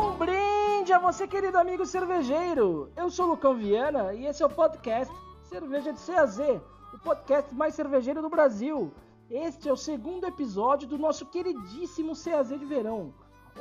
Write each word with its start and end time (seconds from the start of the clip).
Um 0.00 0.16
brinde 0.16 0.94
a 0.94 0.98
você, 0.98 1.28
querido 1.28 1.58
amigo 1.58 1.84
cervejeiro! 1.84 2.90
Eu 2.96 3.10
sou 3.10 3.26
o 3.26 3.28
Lucão 3.32 3.54
Viana 3.54 4.14
e 4.14 4.24
esse 4.24 4.42
é 4.42 4.46
o 4.46 4.48
podcast 4.48 5.12
Cerveja 5.42 5.92
de 5.92 6.00
CAZ, 6.00 6.38
o 6.94 6.98
podcast 6.98 7.54
mais 7.54 7.74
cervejeiro 7.74 8.22
do 8.22 8.30
Brasil. 8.30 8.90
Este 9.28 9.68
é 9.68 9.72
o 9.72 9.76
segundo 9.76 10.26
episódio 10.26 10.88
do 10.88 10.96
nosso 10.96 11.26
queridíssimo 11.26 12.14
CAZ 12.16 12.48
de 12.48 12.64
verão 12.64 13.12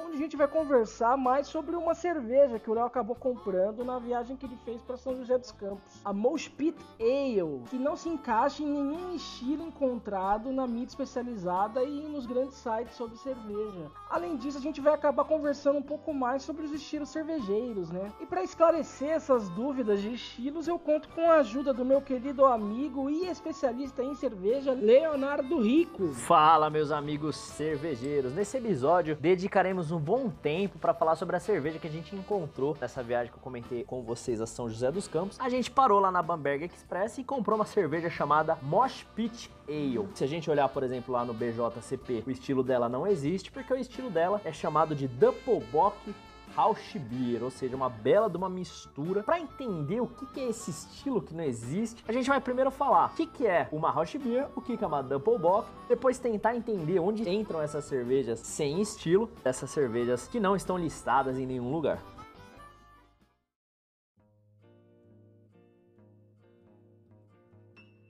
onde 0.05 0.15
a 0.15 0.19
gente 0.19 0.37
vai 0.37 0.47
conversar 0.47 1.17
mais 1.17 1.47
sobre 1.47 1.75
uma 1.75 1.93
cerveja 1.93 2.59
que 2.59 2.69
o 2.69 2.73
Léo 2.73 2.85
acabou 2.85 3.15
comprando 3.15 3.83
na 3.83 3.99
viagem 3.99 4.35
que 4.35 4.45
ele 4.45 4.57
fez 4.63 4.81
para 4.81 4.97
São 4.97 5.15
José 5.15 5.37
dos 5.37 5.51
Campos. 5.51 6.01
A 6.03 6.13
Mosh 6.13 6.47
Pit 6.47 6.77
Ale, 6.99 7.63
que 7.69 7.77
não 7.77 7.95
se 7.95 8.09
encaixa 8.09 8.63
em 8.63 8.67
nenhum 8.67 9.15
estilo 9.15 9.63
encontrado 9.63 10.51
na 10.51 10.65
mídia 10.65 10.89
especializada 10.89 11.83
e 11.83 12.01
nos 12.07 12.25
grandes 12.25 12.55
sites 12.55 12.95
sobre 12.95 13.17
cerveja. 13.17 13.91
Além 14.09 14.37
disso, 14.37 14.57
a 14.57 14.61
gente 14.61 14.81
vai 14.81 14.93
acabar 14.93 15.23
conversando 15.25 15.79
um 15.79 15.83
pouco 15.83 16.13
mais 16.13 16.43
sobre 16.43 16.65
os 16.65 16.71
estilos 16.71 17.09
cervejeiros, 17.09 17.91
né? 17.91 18.11
E 18.19 18.25
para 18.25 18.43
esclarecer 18.43 19.09
essas 19.09 19.49
dúvidas 19.49 20.01
de 20.01 20.13
estilos, 20.13 20.67
eu 20.67 20.79
conto 20.79 21.09
com 21.09 21.29
a 21.29 21.35
ajuda 21.35 21.73
do 21.73 21.85
meu 21.85 22.01
querido 22.01 22.45
amigo 22.45 23.09
e 23.09 23.27
especialista 23.27 24.03
em 24.03 24.15
cerveja, 24.15 24.73
Leonardo 24.73 25.61
Rico. 25.61 26.09
Fala, 26.13 26.69
meus 26.69 26.91
amigos 26.91 27.35
cervejeiros. 27.35 28.33
Nesse 28.33 28.57
episódio, 28.57 29.15
dedicaremos 29.15 29.88
um 29.91 29.99
bom 29.99 30.29
tempo 30.29 30.77
para 30.79 30.93
falar 30.93 31.15
sobre 31.15 31.35
a 31.35 31.39
cerveja 31.39 31.79
que 31.79 31.87
a 31.87 31.91
gente 31.91 32.15
encontrou 32.15 32.77
nessa 32.79 33.01
viagem 33.03 33.31
que 33.31 33.37
eu 33.37 33.41
comentei 33.41 33.83
com 33.83 34.01
vocês 34.01 34.41
a 34.41 34.45
São 34.45 34.69
José 34.69 34.91
dos 34.91 35.07
Campos. 35.07 35.39
A 35.39 35.49
gente 35.49 35.69
parou 35.69 35.99
lá 35.99 36.11
na 36.11 36.21
Bamberg 36.21 36.65
Express 36.65 37.17
e 37.17 37.23
comprou 37.23 37.55
uma 37.55 37.65
cerveja 37.65 38.09
chamada 38.09 38.57
Mosh 38.61 39.05
Pit 39.15 39.49
Ale. 39.67 40.07
Se 40.15 40.23
a 40.23 40.27
gente 40.27 40.49
olhar, 40.49 40.67
por 40.69 40.83
exemplo, 40.83 41.13
lá 41.13 41.25
no 41.25 41.33
BJCP, 41.33 42.23
o 42.25 42.31
estilo 42.31 42.63
dela 42.63 42.89
não 42.89 43.05
existe 43.05 43.51
porque 43.51 43.73
o 43.73 43.77
estilo 43.77 44.09
dela 44.09 44.41
é 44.43 44.51
chamado 44.51 44.95
de 44.95 45.07
Doppelbock 45.07 46.13
Rauschbier, 46.55 47.43
ou 47.43 47.49
seja, 47.49 47.75
uma 47.75 47.89
bela 47.89 48.29
de 48.29 48.37
uma 48.37 48.49
mistura. 48.49 49.23
Para 49.23 49.39
entender 49.39 50.01
o 50.01 50.07
que, 50.07 50.39
é 50.39 50.49
esse 50.49 50.71
estilo 50.71 51.21
que 51.21 51.33
não 51.33 51.43
existe, 51.43 52.03
a 52.07 52.11
gente 52.11 52.29
vai 52.29 52.39
primeiro 52.39 52.71
falar 52.71 53.11
o 53.13 53.27
que, 53.27 53.45
é 53.45 53.67
uma 53.71 53.91
Rauschbier, 53.91 54.47
o 54.55 54.61
que, 54.61 54.77
que 54.77 54.83
é 54.83 54.87
uma 54.87 55.01
Doppelbock, 55.01 55.67
depois 55.87 56.19
tentar 56.19 56.55
entender 56.55 56.99
onde 56.99 57.27
entram 57.29 57.61
essas 57.61 57.85
cervejas 57.85 58.39
sem 58.39 58.81
estilo, 58.81 59.29
essas 59.43 59.69
cervejas 59.69 60.27
que 60.27 60.39
não 60.39 60.55
estão 60.55 60.77
listadas 60.77 61.37
em 61.37 61.45
nenhum 61.45 61.71
lugar. 61.71 61.99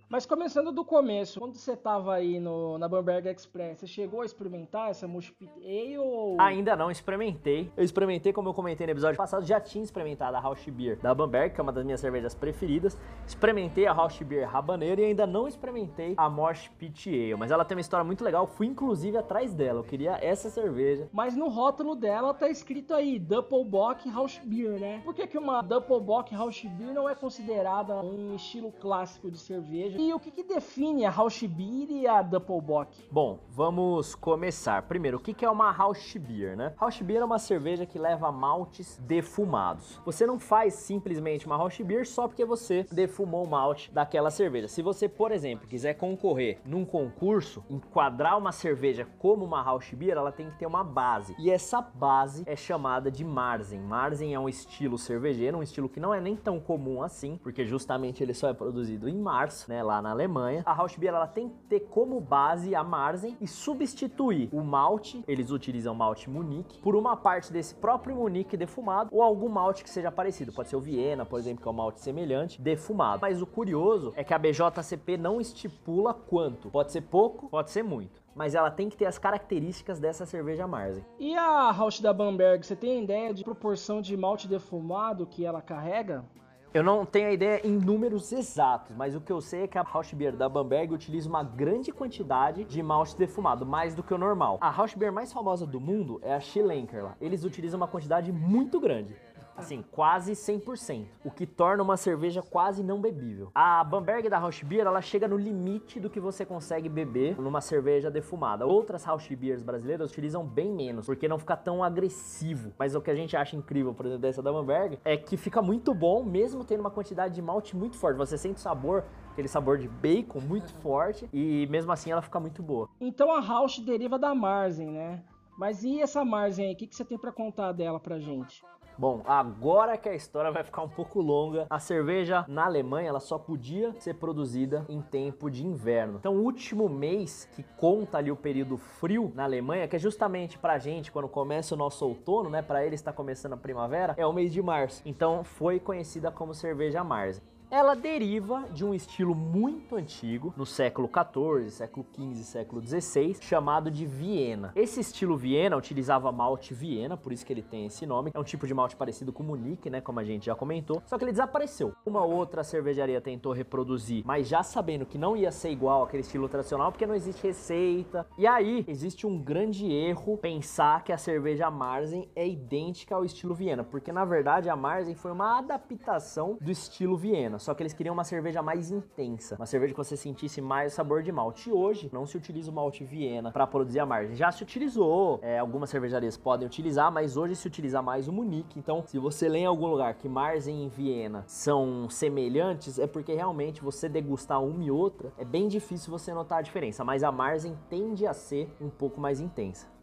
Mas 0.09 0.25
começando 0.25 0.71
do 0.71 0.83
começo, 0.83 1.39
quando 1.39 1.53
você 1.53 1.73
estava 1.73 2.15
aí 2.15 2.39
no, 2.39 2.79
na 2.79 2.87
Bamberg 2.87 3.29
Express, 3.29 3.81
você 3.81 3.85
chegou 3.85 4.21
a 4.21 4.25
experimentar 4.25 4.89
essa 4.89 5.07
Mush 5.07 5.29
Pit 5.29 5.51
Ale 5.63 5.99
ou... 5.99 6.41
Ainda 6.41 6.75
não 6.75 6.89
experimentei. 6.89 7.71
Eu 7.77 7.83
experimentei, 7.83 8.33
como 8.33 8.49
eu 8.49 8.53
comentei 8.55 8.87
no 8.87 8.91
episódio 8.91 9.17
passado, 9.17 9.45
já 9.45 9.61
tinha 9.61 9.83
experimentado 9.83 10.35
a 10.35 10.39
Rausch 10.39 10.67
Beer 10.71 10.97
da 10.97 11.13
Bamberg, 11.13 11.53
que 11.53 11.61
é 11.61 11.63
uma 11.63 11.71
das 11.71 11.85
minhas 11.85 11.99
cervejas 11.99 12.33
preferidas. 12.33 12.97
Experimentei 13.27 13.85
a 13.85 13.93
Rausch 13.93 14.23
Beer 14.23 14.49
Rabaneiro 14.49 14.99
e 14.99 15.05
ainda 15.05 15.27
não 15.27 15.47
experimentei 15.47 16.15
a 16.17 16.27
Mosh 16.27 16.71
Pit 16.79 17.07
Ale. 17.07 17.35
Mas 17.35 17.51
ela 17.51 17.63
tem 17.63 17.75
uma 17.77 17.81
história 17.81 18.03
muito 18.03 18.23
legal, 18.23 18.47
fui 18.47 18.65
inclusive 18.65 19.15
atrás 19.15 19.53
dela. 19.53 19.81
Eu 19.81 19.83
queria 19.83 20.17
essa 20.23 20.49
cerveja. 20.49 21.07
Mas 21.13 21.35
no 21.35 21.49
rótulo 21.49 21.93
dela 21.93 22.33
tá 22.33 22.49
escrito 22.49 22.95
aí, 22.95 23.19
Doppelbock 23.19 24.09
Rausch 24.09 24.41
Beer, 24.43 24.79
né? 24.79 25.01
Por 25.05 25.13
que, 25.13 25.27
que 25.27 25.37
uma 25.37 25.61
Doppelbock 25.61 26.33
Rausch 26.33 26.65
Beer 26.65 26.95
não 26.95 27.07
é 27.07 27.13
considerada 27.13 28.01
um 28.01 28.33
estilo 28.33 28.71
clássico 28.71 29.29
de 29.29 29.37
cerveja? 29.37 29.98
E 30.01 30.13
o 30.13 30.19
que, 30.19 30.31
que 30.31 30.43
define 30.43 31.05
a 31.05 31.09
Rauschbier 31.09 31.91
e 31.91 32.07
a 32.07 32.21
Doppelbock? 32.21 33.09
Bom, 33.11 33.37
vamos 33.49 34.15
começar. 34.15 34.83
Primeiro, 34.83 35.17
o 35.17 35.19
que, 35.19 35.33
que 35.33 35.43
é 35.43 35.49
uma 35.49 35.71
Rauschbier, 35.71 36.55
né? 36.55 36.71
Rauschbier 36.77 37.19
é 37.19 37.25
uma 37.25 37.37
cerveja 37.37 37.85
que 37.85 37.99
leva 37.99 38.31
maltes 38.31 38.97
defumados. 39.05 39.99
Você 40.05 40.25
não 40.25 40.39
faz 40.39 40.75
simplesmente 40.75 41.45
uma 41.45 41.57
Rauschbier 41.57 42.07
só 42.07 42.29
porque 42.29 42.45
você 42.45 42.85
defumou 42.89 43.43
o 43.43 43.49
malte 43.49 43.91
daquela 43.91 44.31
cerveja. 44.31 44.69
Se 44.69 44.81
você, 44.81 45.09
por 45.09 45.33
exemplo, 45.33 45.67
quiser 45.67 45.95
concorrer 45.95 46.61
num 46.63 46.85
concurso, 46.85 47.61
enquadrar 47.69 48.37
uma 48.37 48.53
cerveja 48.53 49.05
como 49.17 49.43
uma 49.43 49.61
Rauschbier, 49.61 50.15
ela 50.15 50.31
tem 50.31 50.49
que 50.49 50.59
ter 50.59 50.65
uma 50.65 50.81
base. 50.81 51.35
E 51.37 51.51
essa 51.51 51.81
base 51.81 52.43
é 52.45 52.55
chamada 52.55 53.11
de 53.11 53.25
Marzen. 53.25 53.81
Marzen 53.81 54.33
é 54.33 54.39
um 54.39 54.47
estilo 54.47 54.97
cervejeiro, 54.97 55.57
um 55.57 55.63
estilo 55.63 55.89
que 55.89 55.99
não 55.99 56.13
é 56.13 56.21
nem 56.21 56.37
tão 56.37 56.57
comum 56.57 57.03
assim, 57.03 57.37
porque 57.43 57.65
justamente 57.65 58.23
ele 58.23 58.33
só 58.33 58.47
é 58.47 58.53
produzido 58.53 59.09
em 59.09 59.17
março, 59.17 59.69
né, 59.69 59.88
lá 59.89 60.01
na 60.03 60.11
Alemanha. 60.11 60.61
A 60.65 60.71
Rauschbier 60.71 61.13
ela 61.13 61.27
tem 61.27 61.49
que 61.49 61.57
ter 61.67 61.79
como 61.81 62.21
base 62.21 62.75
a 62.75 62.83
Marzen 62.83 63.35
e 63.41 63.47
substituir 63.47 64.47
o 64.53 64.61
malte, 64.61 65.23
eles 65.27 65.49
utilizam 65.49 65.95
malte 65.95 66.29
Munique, 66.29 66.79
por 66.79 66.95
uma 66.95 67.17
parte 67.17 67.51
desse 67.51 67.73
próprio 67.73 68.15
Munique 68.15 68.55
defumado 68.55 69.09
ou 69.11 69.23
algum 69.23 69.49
malte 69.49 69.83
que 69.83 69.89
seja 69.89 70.11
parecido. 70.11 70.53
Pode 70.53 70.69
ser 70.69 70.75
o 70.75 70.79
Viena, 70.79 71.25
por 71.25 71.39
exemplo, 71.39 71.61
que 71.63 71.67
é 71.67 71.71
um 71.71 71.73
malte 71.73 71.99
semelhante, 72.01 72.61
defumado. 72.61 73.21
Mas 73.21 73.41
o 73.41 73.47
curioso 73.47 74.13
é 74.15 74.23
que 74.23 74.33
a 74.33 74.37
BJCP 74.37 75.17
não 75.17 75.41
estipula 75.41 76.13
quanto. 76.13 76.69
Pode 76.69 76.91
ser 76.91 77.01
pouco, 77.01 77.49
pode 77.49 77.71
ser 77.71 77.83
muito 77.83 78.21
mas 78.35 78.55
ela 78.55 78.71
tem 78.71 78.87
que 78.87 78.95
ter 78.95 79.05
as 79.05 79.17
características 79.17 79.99
dessa 79.99 80.25
cerveja 80.25 80.65
Marzen. 80.65 81.03
E 81.19 81.35
a 81.35 81.71
Rausch 81.71 81.99
da 81.99 82.13
Bamberg, 82.13 82.65
você 82.65 82.73
tem 82.73 83.03
ideia 83.03 83.33
de 83.33 83.43
proporção 83.43 84.01
de 84.01 84.15
malte 84.15 84.47
defumado 84.47 85.25
que 85.25 85.45
ela 85.45 85.61
carrega? 85.61 86.23
Eu 86.71 86.83
não 86.83 87.03
tenho 87.03 87.29
a 87.29 87.31
ideia 87.31 87.65
em 87.65 87.71
números 87.71 88.31
exatos, 88.31 88.95
mas 88.95 89.15
o 89.15 89.21
que 89.21 89.31
eu 89.31 89.41
sei 89.41 89.63
é 89.63 89.67
que 89.67 89.79
a 89.79 89.81
Rauschbier 89.81 90.35
da 90.35 90.47
Bamberg 90.47 90.93
utiliza 90.93 91.27
uma 91.27 91.43
grande 91.43 91.91
quantidade 91.91 92.63
de 92.63 92.83
malte 92.83 93.17
defumado, 93.17 93.65
mais 93.65 93.95
do 93.95 94.03
que 94.03 94.13
o 94.13 94.19
normal. 94.19 94.59
A 94.61 94.69
Rauschbier 94.69 95.11
mais 95.11 95.33
famosa 95.33 95.65
do 95.65 95.79
mundo 95.79 96.19
é 96.21 96.35
a 96.35 96.39
Schlenker. 96.39 97.07
Eles 97.19 97.43
utilizam 97.43 97.79
uma 97.79 97.87
quantidade 97.87 98.31
muito 98.31 98.79
grande 98.79 99.15
assim, 99.59 99.83
quase 99.91 100.33
100%, 100.33 101.07
o 101.23 101.31
que 101.31 101.45
torna 101.45 101.83
uma 101.83 101.97
cerveja 101.97 102.41
quase 102.41 102.83
não 102.83 102.99
bebível. 102.99 103.51
A 103.53 103.83
Bamberg 103.83 104.29
da 104.29 104.37
Rausch 104.37 104.63
Beer, 104.63 104.85
ela 104.85 105.01
chega 105.01 105.27
no 105.27 105.37
limite 105.37 105.99
do 105.99 106.09
que 106.09 106.19
você 106.19 106.45
consegue 106.45 106.89
beber 106.89 107.39
numa 107.39 107.61
cerveja 107.61 108.09
defumada. 108.09 108.65
Outras 108.65 109.03
Rausch 109.03 109.29
Beers 109.35 109.61
brasileiras 109.61 110.09
utilizam 110.09 110.45
bem 110.45 110.71
menos, 110.71 111.05
porque 111.05 111.27
não 111.27 111.37
fica 111.37 111.55
tão 111.55 111.83
agressivo. 111.83 112.73
Mas 112.77 112.95
o 112.95 113.01
que 113.01 113.11
a 113.11 113.15
gente 113.15 113.35
acha 113.35 113.55
incrível, 113.55 113.93
por 113.93 114.05
exemplo, 114.05 114.21
dessa 114.21 114.41
da 114.41 114.51
Bamberg, 114.51 114.99
é 115.03 115.17
que 115.17 115.37
fica 115.37 115.61
muito 115.61 115.93
bom, 115.93 116.23
mesmo 116.23 116.63
tendo 116.63 116.81
uma 116.81 116.91
quantidade 116.91 117.35
de 117.35 117.41
malte 117.41 117.75
muito 117.75 117.97
forte. 117.97 118.17
Você 118.17 118.37
sente 118.37 118.57
o 118.57 118.61
sabor 118.61 119.03
aquele 119.31 119.47
sabor 119.47 119.77
de 119.77 119.87
bacon 119.87 120.41
muito 120.41 120.73
forte 120.75 121.29
e 121.31 121.65
mesmo 121.69 121.91
assim 121.93 122.11
ela 122.11 122.21
fica 122.21 122.39
muito 122.39 122.61
boa. 122.61 122.89
Então 122.99 123.31
a 123.31 123.39
Rausch 123.39 123.79
deriva 123.79 124.19
da 124.19 124.35
Marzen, 124.35 124.91
né? 124.91 125.23
Mas 125.57 125.83
e 125.83 126.01
essa 126.01 126.23
Marzen 126.23 126.67
aí? 126.67 126.73
O 126.73 126.77
que, 126.77 126.87
que 126.87 126.95
você 126.95 127.05
tem 127.05 127.17
para 127.17 127.31
contar 127.31 127.71
dela 127.71 127.99
pra 127.99 128.19
gente? 128.19 128.63
Bom, 128.99 129.21
agora 129.25 129.97
que 129.97 130.09
a 130.09 130.13
história 130.13 130.51
vai 130.51 130.61
ficar 130.61 130.81
um 130.81 130.89
pouco 130.89 131.21
longa, 131.21 131.65
a 131.69 131.79
cerveja 131.79 132.43
na 132.49 132.65
Alemanha 132.65 133.07
ela 133.07 133.21
só 133.21 133.37
podia 133.37 133.93
ser 133.93 134.15
produzida 134.15 134.85
em 134.89 135.01
tempo 135.01 135.49
de 135.49 135.65
inverno. 135.65 136.17
Então, 136.19 136.35
o 136.35 136.43
último 136.43 136.89
mês 136.89 137.47
que 137.55 137.63
conta 137.77 138.17
ali 138.17 138.29
o 138.29 138.35
período 138.35 138.75
frio 138.75 139.31
na 139.33 139.45
Alemanha, 139.45 139.87
que 139.87 139.95
é 139.95 139.99
justamente 139.99 140.57
pra 140.57 140.77
gente 140.77 141.13
quando 141.13 141.29
começa 141.29 141.75
o 141.75 141.77
nosso 141.77 142.05
outono, 142.05 142.49
né, 142.49 142.61
para 142.61 142.85
eles 142.85 142.99
está 142.99 143.13
começando 143.13 143.53
a 143.53 143.57
primavera, 143.57 144.15
é 144.17 144.25
o 144.25 144.33
mês 144.33 144.51
de 144.51 144.61
março. 144.61 145.01
Então, 145.05 145.45
foi 145.45 145.79
conhecida 145.79 146.29
como 146.29 146.53
cerveja 146.53 147.01
Marzen 147.01 147.41
ela 147.71 147.95
deriva 147.95 148.65
de 148.71 148.83
um 148.83 148.95
estilo 148.95 149.35
muito 149.35 149.95
antigo, 149.95 150.51
no 150.57 150.65
século 150.65 151.07
XIV, 151.07 151.69
século 151.69 152.05
XV, 152.15 152.43
século 152.43 152.81
XVI, 152.81 153.37
chamado 153.41 153.91
de 153.91 154.07
Viena. 154.07 154.71
Esse 154.75 154.99
estilo 154.99 155.37
Viena 155.37 155.77
utilizava 155.77 156.31
malte 156.31 156.73
Viena, 156.73 157.15
por 157.15 157.31
isso 157.31 157.45
que 157.45 157.53
ele 157.53 157.61
tem 157.61 157.85
esse 157.85 158.07
nome. 158.07 158.31
É 158.33 158.39
um 158.39 158.43
tipo 158.43 158.65
de 158.65 158.73
malte 158.73 158.95
parecido 158.95 159.31
com 159.31 159.43
o 159.43 159.45
Munique, 159.45 159.89
né, 159.89 160.01
como 160.01 160.19
a 160.19 160.23
gente 160.23 160.47
já 160.47 160.55
comentou, 160.55 161.01
só 161.05 161.17
que 161.17 161.23
ele 161.23 161.31
desapareceu. 161.31 161.93
Uma 162.05 162.25
outra 162.25 162.63
cervejaria 162.63 163.21
tentou 163.21 163.53
reproduzir, 163.53 164.23
mas 164.25 164.47
já 164.47 164.63
sabendo 164.63 165.05
que 165.05 165.17
não 165.17 165.37
ia 165.37 165.51
ser 165.51 165.69
igual 165.69 166.03
aquele 166.03 166.21
estilo 166.21 166.49
tradicional, 166.49 166.91
porque 166.91 167.05
não 167.05 167.13
existe 167.13 167.45
receita. 167.45 168.25
E 168.35 168.47
aí, 168.47 168.83
existe 168.87 169.27
um 169.27 169.39
grande 169.39 169.91
erro 169.91 170.37
pensar 170.37 171.03
que 171.03 171.11
a 171.11 171.17
cerveja 171.17 171.69
Marzen 171.69 172.27
é 172.35 172.47
idêntica 172.47 173.13
ao 173.13 173.23
estilo 173.23 173.53
Viena, 173.53 173.83
porque 173.83 174.11
na 174.11 174.25
verdade 174.25 174.69
a 174.69 174.75
Marzen 174.75 175.13
foi 175.13 175.31
uma 175.31 175.59
adaptação 175.59 176.57
do 176.59 176.71
estilo 176.71 177.15
Viena 177.15 177.58
só 177.59 177.73
que 177.73 177.83
eles 177.83 177.93
queriam 177.93 178.13
uma 178.13 178.23
cerveja 178.23 178.61
mais 178.61 178.91
intensa, 178.91 179.55
uma 179.55 179.65
cerveja 179.65 179.93
que 179.93 179.97
você 179.97 180.15
sentisse 180.17 180.61
mais 180.61 180.93
o 180.93 180.95
sabor 180.95 181.21
de 181.21 181.31
malte. 181.31 181.69
E 181.69 181.73
hoje 181.73 182.09
não 182.11 182.25
se 182.25 182.37
utiliza 182.37 182.71
o 182.71 182.73
malte 182.73 183.03
Viena 183.03 183.51
para 183.51 183.67
produzir 183.67 183.99
a 183.99 184.05
margem. 184.05 184.35
Já 184.35 184.51
se 184.51 184.63
utilizou, 184.63 185.39
é, 185.41 185.59
algumas 185.59 185.89
cervejarias 185.89 186.37
podem 186.37 186.65
utilizar, 186.65 187.11
mas 187.11 187.37
hoje 187.37 187.55
se 187.55 187.67
utiliza 187.67 188.01
mais 188.01 188.27
o 188.27 188.33
Munique. 188.33 188.79
Então, 188.79 189.03
se 189.05 189.19
você 189.19 189.47
lê 189.49 189.59
em 189.59 189.65
algum 189.65 189.87
lugar 189.87 190.13
que 190.15 190.29
Marzen 190.29 190.85
e 190.85 190.89
Viena 190.89 191.43
são 191.47 192.09
semelhantes, 192.09 192.97
é 192.97 193.07
porque 193.07 193.33
realmente 193.33 193.81
você 193.81 194.07
degustar 194.07 194.63
uma 194.63 194.83
e 194.83 194.91
outra 194.91 195.31
é 195.37 195.45
bem 195.45 195.67
difícil 195.67 196.11
você 196.11 196.33
notar 196.33 196.59
a 196.59 196.61
diferença, 196.61 197.03
mas 197.03 197.23
a 197.23 197.31
Marzen 197.31 197.77
tende 197.89 198.25
a 198.25 198.33
ser 198.33 198.73
um 198.79 198.89
pouco 198.89 199.19
mais 199.19 199.39
intensa. 199.39 199.98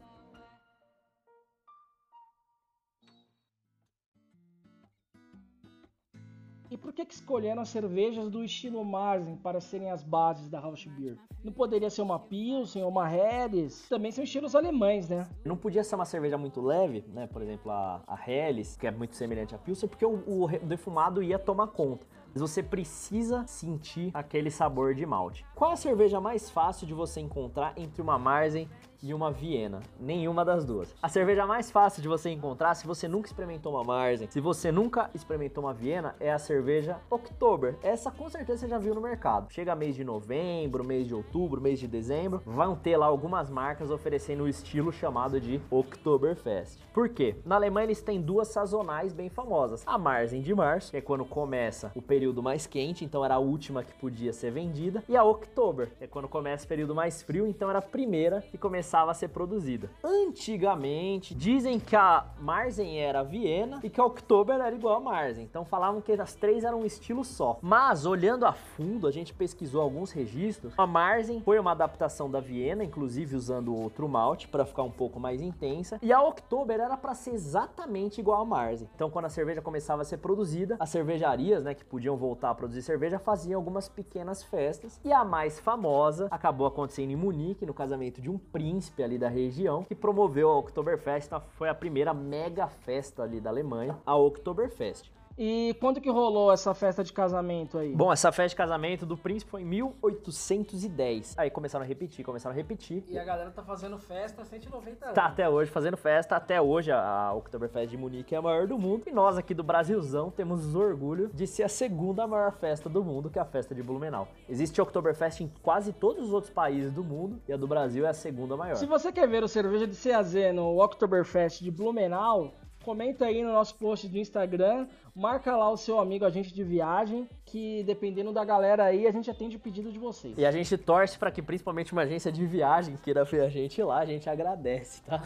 E 6.77 6.79
por 6.79 6.93
que, 6.93 7.07
que 7.07 7.15
escolheram 7.15 7.63
as 7.63 7.71
cervejas 7.71 8.29
do 8.29 8.45
estilo 8.45 8.85
Marzen 8.85 9.35
para 9.37 9.63
serem 9.63 9.91
as 9.91 10.03
bases 10.03 10.51
da 10.51 10.61
Rausch 10.61 10.87
Beer? 10.87 11.17
Não 11.43 11.51
poderia 11.51 11.89
ser 11.89 12.03
uma 12.03 12.19
Pilsen 12.19 12.83
ou 12.83 12.91
uma 12.91 13.11
Helles? 13.11 13.89
Também 13.89 14.13
são 14.13 14.23
estilos 14.23 14.55
alemães, 14.55 15.09
né? 15.09 15.27
Não 15.43 15.57
podia 15.57 15.83
ser 15.83 15.95
uma 15.95 16.05
cerveja 16.05 16.37
muito 16.37 16.61
leve, 16.61 17.03
né? 17.15 17.27
Por 17.29 17.41
exemplo, 17.41 17.73
a, 17.73 18.03
a 18.07 18.31
Helles, 18.31 18.77
que 18.77 18.87
é 18.87 18.91
muito 18.91 19.17
semelhante 19.17 19.55
à 19.55 19.59
Pilsen, 19.59 19.89
porque 19.89 20.05
o, 20.05 20.23
o 20.27 20.49
defumado 20.67 21.23
ia 21.23 21.39
tomar 21.39 21.69
conta 21.69 22.05
mas 22.37 22.43
você 22.43 22.63
precisa 22.63 23.47
sentir 23.47 24.11
aquele 24.13 24.51
sabor 24.51 24.95
de 24.95 25.07
malte. 25.07 25.47
Qual 25.55 25.71
a 25.71 25.77
cerveja 25.77 26.21
mais 26.21 26.51
fácil 26.51 26.87
de 26.87 26.93
você 26.93 27.19
encontrar 27.19 27.73
entre 27.79 28.03
uma 28.03 28.19
Marzen 28.19 28.69
e 29.03 29.13
uma 29.13 29.31
Viena. 29.31 29.81
Nenhuma 29.99 30.45
das 30.45 30.65
duas. 30.65 30.95
A 31.03 31.09
cerveja 31.09 31.47
mais 31.47 31.71
fácil 31.71 32.03
de 32.03 32.09
você 32.09 32.31
encontrar, 32.31 32.75
se 32.75 32.87
você 32.87 33.07
nunca 33.07 33.29
experimentou 33.29 33.75
uma 33.75 33.85
Marzen, 33.85 34.29
se 34.31 34.41
você 34.41 34.73
nunca 34.73 35.11
experimentou 35.15 35.65
uma 35.65 35.75
Viena, 35.75 36.15
é 36.19 36.33
a 36.33 36.39
cerveja 36.39 36.99
Oktober. 37.11 37.77
Essa 37.83 38.11
com 38.11 38.29
certeza 38.29 38.61
você 38.61 38.69
já 38.69 38.79
viu 38.79 38.95
no 38.95 39.01
mercado. 39.01 39.53
Chega 39.53 39.77
mês 39.77 39.95
de 39.95 40.05
novembro, 40.05 40.85
mês 40.85 41.07
de 41.07 41.15
outubro, 41.15 41.61
mês 41.61 41.79
de 41.79 41.87
dezembro, 41.87 42.43
vão 42.45 42.75
ter 42.75 42.97
lá 42.97 43.07
algumas 43.07 43.51
marcas 43.51 43.91
oferecendo 43.91 44.45
o 44.45 44.49
estilo 44.49 44.93
chamado 44.93 45.41
de 45.41 45.61
Oktoberfest. 45.71 46.81
Por 46.93 47.09
quê? 47.09 47.37
Na 47.45 47.57
Alemanha 47.57 47.87
eles 47.87 48.03
têm 48.03 48.21
duas 48.21 48.49
sazonais 48.49 49.13
bem 49.13 49.29
famosas. 49.29 49.83
A 49.87 49.99
Marzen 49.99 50.41
de 50.41 50.55
março, 50.55 50.91
que 50.91 50.97
é 50.97 51.01
quando 51.01 51.25
começa 51.25 51.93
o 51.95 52.03
período 52.03 52.43
mais 52.43 52.67
quente, 52.67 53.05
então 53.05 53.25
era 53.25 53.35
a 53.35 53.39
última 53.39 53.85
que 53.85 53.93
podia 53.95 54.33
ser 54.33 54.51
vendida, 54.51 55.05
e 55.09 55.17
a 55.17 55.25
Oktober, 55.25 55.91
que 55.99 56.05
é 56.05 56.07
quando 56.07 56.29
começa 56.29 56.65
o 56.65 56.69
período 56.69 56.95
mais 56.95 57.23
frio, 57.23 57.47
então 57.47 57.69
era 57.69 57.81
a 57.81 57.83
primeira 57.83 58.41
que 58.41 58.57
começava 58.57 58.86
começava 58.87 59.11
a 59.11 59.15
ser 59.15 59.29
produzida. 59.29 59.91
Antigamente, 60.05 61.35
dizem 61.35 61.81
que 61.81 61.97
a 61.97 62.25
Marzen 62.39 63.01
era 63.01 63.19
a 63.19 63.23
Viena 63.25 63.81
e 63.83 63.91
que 63.91 64.01
a 64.01 64.05
Oktober 64.05 64.61
era 64.61 64.73
igual 64.73 64.99
a 64.99 65.01
Marzen. 65.01 65.43
Então 65.43 65.65
falavam 65.65 66.01
que 66.01 66.13
as 66.13 66.37
três 66.37 66.63
eram 66.63 66.83
um 66.83 66.87
estilo 66.87 67.25
só. 67.25 67.59
Mas 67.61 68.07
olhando 68.07 68.47
a 68.47 68.53
fundo, 68.53 69.09
a 69.09 69.11
gente 69.11 69.35
pesquisou 69.35 69.83
alguns 69.83 70.13
registros. 70.13 70.73
A 70.79 70.87
Marzen 70.87 71.41
foi 71.41 71.59
uma 71.59 71.73
adaptação 71.73 72.31
da 72.31 72.39
Viena, 72.39 72.85
inclusive 72.85 73.35
usando 73.35 73.75
outro 73.75 74.09
malte 74.09 74.47
para 74.47 74.65
ficar 74.65 74.85
um 74.85 74.91
pouco 74.91 75.19
mais 75.19 75.43
intensa. 75.43 75.99
E 76.01 76.13
a 76.13 76.23
Oktober 76.23 76.79
era 76.79 76.97
para 76.97 77.13
ser 77.13 77.33
exatamente 77.33 78.21
igual 78.21 78.41
a 78.41 78.45
Marzen. 78.45 78.89
Então 78.95 79.11
quando 79.11 79.25
a 79.25 79.31
cerveja 79.31 79.61
começava 79.61 80.03
a 80.03 80.05
ser 80.05 80.19
produzida, 80.19 80.77
as 80.79 80.91
cervejarias, 80.91 81.65
né, 81.65 81.75
que 81.75 81.85
podiam 81.85 82.17
voltar 82.17 82.51
a 82.51 82.55
produzir 82.55 82.83
cerveja, 82.83 83.19
faziam 83.19 83.59
algumas 83.59 83.89
pequenas 83.89 84.45
festas. 84.45 85.01
E 85.05 85.13
a 85.13 85.25
mais 85.25 85.59
famosa 85.59 86.29
acabou 86.31 86.69
acontecendo 86.69 87.11
em 87.11 87.17
Munique, 87.17 87.67
no 87.67 87.75
casamento 87.75 88.21
de 88.21 88.31
um 88.31 88.39
príncipe 88.39 88.76
príncipe 88.77 89.03
ali 89.03 89.17
da 89.17 89.29
região, 89.29 89.85
que 89.85 89.95
promoveu 89.95 90.51
a 90.51 90.59
Oktoberfest, 90.59 91.31
foi 91.57 91.71
a 91.71 91.75
primeira 91.75 92.13
mega 92.13 92.67
festa 92.67 93.23
ali 93.23 93.41
da 93.41 93.49
Alemanha, 93.49 93.97
a 94.05 94.15
Oktoberfest. 94.15 95.11
E 95.39 95.77
quando 95.81 96.01
que 96.01 96.11
rolou 96.11 96.51
essa 96.51 96.73
festa 96.73 97.05
de 97.05 97.13
casamento 97.13 97.77
aí? 97.77 97.95
Bom, 97.95 98.11
essa 98.11 98.33
festa 98.33 98.51
de 98.51 98.57
casamento 98.57 99.05
do 99.05 99.19
príncipe 99.19 99.51
foi 99.51 99.63
em 99.63 99.67
1810. 99.67 101.35
Aí 101.37 101.51
começaram 101.51 101.85
a 101.85 101.87
repetir, 101.87 102.25
começaram 102.25 102.55
a 102.55 102.57
repetir. 102.57 103.05
E 103.07 103.19
a 103.19 103.25
galera 103.25 103.51
tá 103.51 103.63
fazendo 103.63 103.99
festa 103.99 104.41
há 104.41 104.45
190 104.45 105.05
anos. 105.05 105.15
Tá 105.15 105.27
até 105.27 105.47
hoje 105.49 105.71
fazendo 105.71 105.97
festa, 105.97 106.37
até 106.37 106.61
hoje 106.61 106.91
a 106.91 107.33
Oktoberfest 107.35 107.91
de 107.91 107.99
Munique 107.99 108.35
é 108.35 108.39
a 108.39 108.43
maior 108.43 108.67
do 108.67 108.79
mundo. 108.79 109.03
E 109.07 109.13
nós 109.13 109.37
aqui 109.37 109.53
do 109.53 109.63
Brasilzão 109.63 110.31
temos 110.31 110.75
orgulho 110.75 111.31
de 111.35 111.47
ser 111.47 111.65
a 111.65 111.69
segunda 111.69 112.27
maior 112.27 112.53
festa 112.53 112.89
do 112.89 113.05
mundo, 113.05 113.29
que 113.29 113.39
é 113.39 113.43
a 113.43 113.47
festa 113.47 113.75
de 113.75 113.83
Blumenau. 113.83 114.29
Existe 114.49 114.81
Oktoberfest 114.81 115.43
em 115.43 115.53
quase 115.63 115.93
todos 115.93 116.29
os 116.29 116.33
outros 116.33 116.53
países 116.53 116.91
do 116.91 117.05
mundo 117.05 117.43
e 117.47 117.53
a 117.53 117.57
do 117.59 117.67
Brasil 117.67 118.07
é 118.07 118.09
a 118.09 118.15
segunda 118.15 118.57
maior. 118.57 118.77
Se 118.77 118.87
você 118.87 119.13
quer 119.13 119.29
ver 119.29 119.45
o 119.45 119.49
cerveja 119.49 119.87
de 119.87 119.97
CAZ 119.97 120.35
no 120.55 120.83
Oktoberfest 120.83 121.63
de 121.63 121.71
Blumenau, 121.71 122.55
comenta 122.87 123.27
aí 123.27 123.43
no 123.43 123.53
nosso 123.53 123.75
post 123.75 124.07
do 124.07 124.17
Instagram, 124.17 124.87
marca 125.13 125.57
lá 125.57 125.69
o 125.69 125.77
seu 125.77 125.99
amigo 125.99 126.25
agente 126.25 126.55
de 126.55 126.63
viagem, 126.63 127.29
que 127.45 127.83
dependendo 127.83 128.33
da 128.33 128.45
galera 128.45 128.85
aí, 128.85 129.09
a 129.09 129.11
gente 129.11 129.29
atende 129.29 129.57
o 129.57 129.59
pedido 129.59 129.91
de 129.91 129.99
vocês. 129.99 130.39
E 130.39 130.47
a 130.47 130.53
gente 130.53 130.79
torce 130.79 131.19
para 131.19 131.33
que 131.33 131.43
principalmente 131.43 131.93
uma 131.93 132.03
agência 132.03 132.31
de 132.31 132.47
viagem 132.47 132.97
queira 132.97 133.25
ver 133.25 133.41
a 133.41 133.49
gente 133.49 133.83
lá, 133.83 133.99
a 133.99 134.07
gente 134.07 134.31
agradece, 134.31 135.03
tá? 135.03 135.21